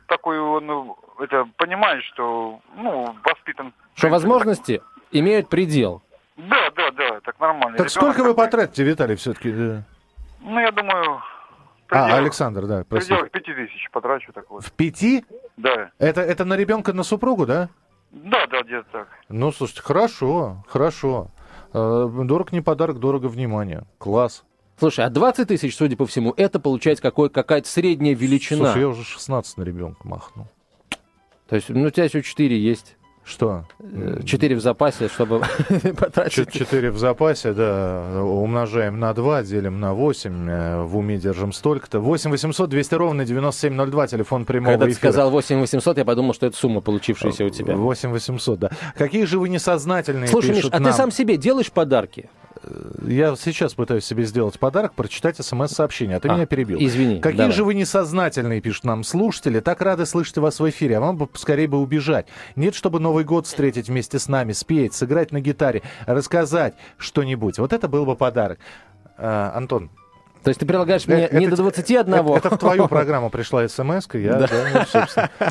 такой, 0.06 0.38
он, 0.38 0.94
это, 1.20 1.48
понимает, 1.56 2.02
что, 2.04 2.60
ну, 2.76 3.14
воспитан. 3.24 3.72
Что 3.94 4.08
возможности 4.08 4.82
имеют 5.10 5.48
предел. 5.48 6.02
Да, 6.36 6.70
да, 6.76 6.90
да, 6.90 7.20
так 7.20 7.38
нормально. 7.38 7.76
Так 7.76 7.86
Ребенок 7.86 7.90
сколько 7.90 8.24
вы 8.24 8.34
потратите, 8.34 8.84
Виталий, 8.84 9.16
все-таки? 9.16 9.50
Ну, 9.50 10.58
я 10.58 10.70
думаю... 10.70 11.20
А, 11.90 12.16
Александр, 12.16 12.66
да, 12.66 12.84
простите. 12.88 13.16
В 13.16 13.18
пределах 13.18 13.32
пяти 13.32 13.52
тысяч 13.52 13.90
потрачу 13.90 14.32
такой. 14.32 14.60
В 14.60 14.72
пяти? 14.72 15.24
Да. 15.56 15.90
Это, 15.98 16.20
это 16.20 16.44
на 16.44 16.56
ребенка, 16.56 16.92
на 16.92 17.02
супругу, 17.02 17.46
да? 17.46 17.68
Да, 18.12 18.46
да, 18.46 18.62
где-то 18.62 18.86
так. 18.92 19.08
Ну, 19.28 19.50
слушайте, 19.50 19.82
хорошо, 19.82 20.64
хорошо. 20.68 21.30
Э, 21.72 22.08
дорог 22.24 22.52
не 22.52 22.60
подарок, 22.60 23.00
дорого 23.00 23.26
внимание. 23.26 23.82
Класс. 23.98 24.44
Слушай, 24.78 25.04
а 25.04 25.10
20 25.10 25.48
тысяч, 25.48 25.76
судя 25.76 25.96
по 25.96 26.06
всему, 26.06 26.32
это 26.36 26.58
получается 26.58 27.02
какой, 27.02 27.28
какая-то 27.28 27.68
средняя 27.68 28.14
величина. 28.14 28.66
Слушай, 28.66 28.80
я 28.80 28.88
уже 28.88 29.04
16 29.04 29.58
на 29.58 29.62
ребенка 29.62 30.06
махнул. 30.06 30.46
То 31.48 31.56
есть, 31.56 31.68
ну, 31.68 31.86
у 31.86 31.90
тебя 31.90 32.04
еще 32.04 32.22
4 32.22 32.58
есть. 32.58 32.96
Что? 33.30 33.64
Э, 33.78 34.20
четыре 34.24 34.56
в 34.56 34.60
запасе, 34.60 35.08
чтобы 35.08 35.40
потратить. 35.96 36.50
Четыре 36.50 36.90
в 36.90 36.98
запасе, 36.98 37.52
да. 37.52 38.22
Умножаем 38.24 38.98
на 38.98 39.14
2, 39.14 39.44
делим 39.44 39.78
на 39.78 39.94
8. 39.94 40.48
Э, 40.50 40.82
в 40.82 40.96
уме 40.96 41.16
держим 41.16 41.52
столько-то. 41.52 42.00
8 42.00 42.30
800 42.30 42.68
200 42.68 42.94
ровно 42.96 43.24
9702, 43.24 44.06
телефон 44.08 44.44
прямого 44.44 44.72
Когда 44.72 44.86
эфира. 44.86 44.94
ты 44.94 44.98
сказал 44.98 45.30
8 45.30 45.60
800, 45.60 45.98
я 45.98 46.04
подумал, 46.04 46.34
что 46.34 46.46
это 46.46 46.56
сумма, 46.56 46.80
получившаяся 46.80 47.44
у 47.44 47.50
тебя. 47.50 47.76
8 47.76 48.10
800, 48.10 48.58
да. 48.58 48.70
Какие 48.96 49.24
же 49.26 49.38
вы 49.38 49.48
несознательные 49.48 50.28
Слушай, 50.28 50.56
Миш, 50.56 50.66
а 50.72 50.80
нам. 50.80 50.90
ты 50.90 50.96
сам 50.96 51.10
себе 51.12 51.36
делаешь 51.36 51.70
подарки? 51.70 52.28
Я 53.06 53.36
сейчас 53.36 53.74
пытаюсь 53.74 54.04
себе 54.04 54.24
сделать 54.24 54.58
подарок, 54.58 54.92
прочитать 54.94 55.36
смс-сообщение, 55.36 56.18
а 56.18 56.20
ты 56.20 56.28
а, 56.28 56.34
меня 56.34 56.46
перебил. 56.46 56.78
Извини. 56.78 57.20
Какие 57.20 57.38
давай. 57.38 57.52
же 57.52 57.64
вы 57.64 57.74
несознательные, 57.74 58.60
пишут 58.60 58.84
нам 58.84 59.02
слушатели. 59.02 59.60
Так 59.60 59.80
рады 59.80 60.04
слышать 60.04 60.36
вас 60.38 60.60
в 60.60 60.68
эфире, 60.68 60.98
а 60.98 61.00
вам 61.00 61.16
бы 61.16 61.28
скорее 61.34 61.68
бы 61.68 61.78
убежать. 61.78 62.26
Нет, 62.56 62.74
чтобы 62.74 63.00
Новый 63.00 63.24
год 63.24 63.46
встретить 63.46 63.88
вместе 63.88 64.18
с 64.18 64.28
нами, 64.28 64.52
спеть, 64.52 64.92
сыграть 64.92 65.32
на 65.32 65.40
гитаре, 65.40 65.82
рассказать 66.06 66.74
что-нибудь. 66.98 67.58
Вот 67.58 67.72
это 67.72 67.88
был 67.88 68.04
бы 68.04 68.14
подарок. 68.14 68.58
А, 69.16 69.52
Антон, 69.54 69.90
то 70.42 70.48
есть 70.48 70.58
ты 70.58 70.66
предлагаешь 70.66 71.06
мне 71.06 71.24
это, 71.24 71.36
не 71.38 71.48
до 71.48 71.56
21? 71.56 72.14
Это, 72.14 72.34
это 72.34 72.50
в 72.50 72.58
твою 72.58 72.88
программу 72.88 73.28
пришла 73.28 73.66
смс 73.68 74.08
я, 74.14 74.34
да, 74.34 74.46
да 74.46 74.86
ну, 74.94 75.46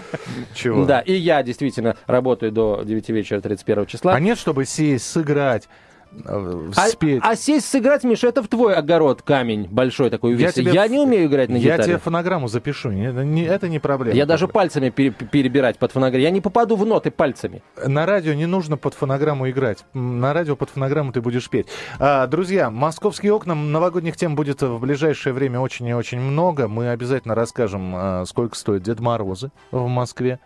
Чего? 0.56 0.86
Да, 0.86 1.00
и 1.02 1.14
я 1.14 1.44
действительно 1.44 1.96
работаю 2.08 2.52
до 2.52 2.82
9 2.84 3.10
вечера 3.10 3.40
31 3.42 3.86
числа. 3.86 4.14
А 4.14 4.20
нет, 4.20 4.38
чтобы 4.40 4.66
сесть, 4.66 5.10
сыграть, 5.10 5.70
спеть. 6.92 7.22
А, 7.24 7.32
а 7.32 7.36
сесть 7.36 7.68
сыграть, 7.68 8.04
Миша, 8.04 8.28
это 8.28 8.42
в 8.42 8.48
твой 8.48 8.76
огород 8.76 9.22
камень 9.22 9.68
большой 9.70 10.10
такой 10.10 10.36
я, 10.36 10.52
тебе, 10.52 10.72
я 10.72 10.88
не 10.88 11.00
умею 11.00 11.28
играть 11.28 11.50
на 11.50 11.56
я 11.56 11.60
гитаре. 11.62 11.80
Я 11.80 11.84
тебе 11.86 11.98
фонограмму 11.98 12.48
запишу, 12.48 12.92
не, 12.92 13.12
не, 13.12 13.44
это 13.44 13.68
не 13.70 13.80
проблема. 13.80 14.16
Я 14.16 14.26
даже 14.26 14.48
пальцами 14.48 14.90
пере, 14.90 15.12
перебирать 15.12 15.78
под 15.78 15.92
фонограмму. 15.92 16.24
Я 16.24 16.32
не 16.32 16.42
попаду 16.42 16.76
в 16.76 16.86
ноты 16.86 17.12
пальцами. 17.12 17.62
На 17.86 18.06
радио 18.06 18.34
не 18.34 18.46
нужно 18.46 18.78
под 18.78 18.94
фонограмму 18.94 19.50
играть. 19.50 19.86
На 19.94 20.34
радио 20.34 20.56
под 20.56 20.70
фонограмму 20.70 21.12
ты 21.12 21.22
будешь 21.22 21.50
петь. 21.50 21.68
А, 22.00 22.28
друзья, 22.28 22.70
московские 22.70 23.34
окна, 23.34 23.56
новогодних 23.56 24.18
тем 24.18 24.36
будет 24.36 24.62
в 24.62 24.80
ближайшее 24.80 25.34
время 25.34 25.60
очень 25.60 25.88
и 25.88 25.94
очень 25.94 26.20
много. 26.20 26.68
Мы 26.68 26.90
обязательно 26.90 27.36
расскажем, 27.36 27.94
а, 27.96 28.26
сколько 28.26 28.56
стоят 28.56 28.84
Дед 28.84 29.00
Морозы 29.00 29.52
в 29.72 29.88
Москве 29.88 30.40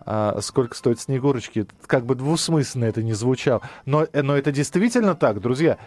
а, 0.00 0.40
сколько 0.40 0.76
стоят 0.76 1.00
снегурочки. 1.00 1.66
Как 1.86 2.04
бы 2.04 2.14
двусмысленно 2.14 2.84
это 2.84 3.02
не 3.02 3.12
звучало. 3.12 3.62
Но, 3.84 4.06
э, 4.12 4.22
но 4.22 4.36
это 4.36 4.52
действительно 4.52 5.14
так, 5.14 5.40
друзья. 5.40 5.78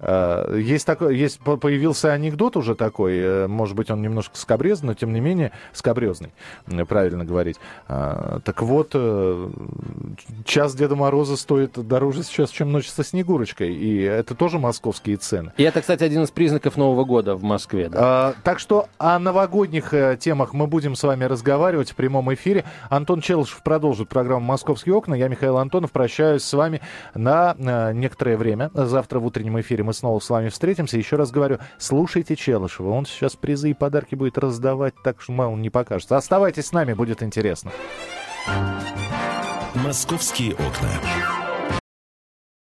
Э, 0.00 0.58
есть 0.58 0.86
такой, 0.86 1.16
есть 1.16 1.40
появился 1.40 2.12
анекдот 2.12 2.56
уже 2.56 2.74
такой, 2.74 3.18
э, 3.18 3.46
может 3.48 3.74
быть, 3.74 3.90
он 3.90 4.00
немножко 4.00 4.36
скобрезный, 4.36 4.88
но 4.88 4.94
тем 4.94 5.12
не 5.12 5.20
менее 5.20 5.52
скобрезный, 5.72 6.32
правильно 6.88 7.24
говорить. 7.24 7.56
А, 7.88 8.40
так 8.44 8.62
вот, 8.62 8.90
э, 8.94 9.50
час 10.44 10.74
Деда 10.74 10.94
Мороза 10.94 11.36
стоит 11.36 11.72
дороже 11.86 12.22
сейчас, 12.22 12.50
чем 12.50 12.70
ночь 12.70 12.88
со 12.88 13.02
Снегурочкой, 13.02 13.74
и 13.74 14.02
это 14.02 14.34
тоже 14.34 14.58
московские 14.58 15.16
цены. 15.16 15.52
И 15.56 15.62
это, 15.62 15.80
кстати, 15.80 16.04
один 16.04 16.22
из 16.22 16.30
признаков 16.30 16.76
Нового 16.76 17.04
года 17.04 17.34
в 17.34 17.42
Москве. 17.42 17.88
Да? 17.88 18.34
Так 18.44 18.60
что 18.60 18.88
о 18.98 19.18
новогодних 19.18 19.92
темах 20.20 20.52
мы 20.52 20.66
будем 20.66 20.94
с 20.94 21.02
вами 21.02 21.24
разговаривать 21.24 21.90
в 21.90 21.94
прямом 21.94 22.32
эфире. 22.34 22.64
Антон 22.88 23.20
Челышев 23.20 23.62
продолжит 23.62 24.08
программу 24.08 24.46
«Московские 24.46 24.94
окна». 24.94 25.14
Я, 25.14 25.28
Михаил 25.28 25.58
Антонов, 25.58 25.90
прощаюсь 25.90 26.42
с 26.42 26.52
вами 26.52 26.80
на 27.14 27.54
некоторое 27.92 28.36
время. 28.36 28.70
Завтра 28.74 29.18
в 29.18 29.26
утреннем 29.26 29.60
эфире 29.60 29.84
мы 29.88 29.94
снова 29.94 30.18
с 30.18 30.28
вами 30.28 30.50
встретимся. 30.50 30.98
Еще 30.98 31.16
раз 31.16 31.30
говорю, 31.30 31.58
слушайте 31.78 32.36
Челышева. 32.36 32.90
Он 32.90 33.06
сейчас 33.06 33.36
призы 33.36 33.70
и 33.70 33.74
подарки 33.74 34.14
будет 34.14 34.36
раздавать, 34.36 34.94
так 35.02 35.22
что 35.22 35.32
мало 35.32 35.56
не 35.56 35.70
покажется. 35.70 36.18
Оставайтесь 36.18 36.66
с 36.66 36.72
нами, 36.72 36.92
будет 36.92 37.22
интересно. 37.22 37.72
«Московские 39.74 40.52
окна». 40.52 41.27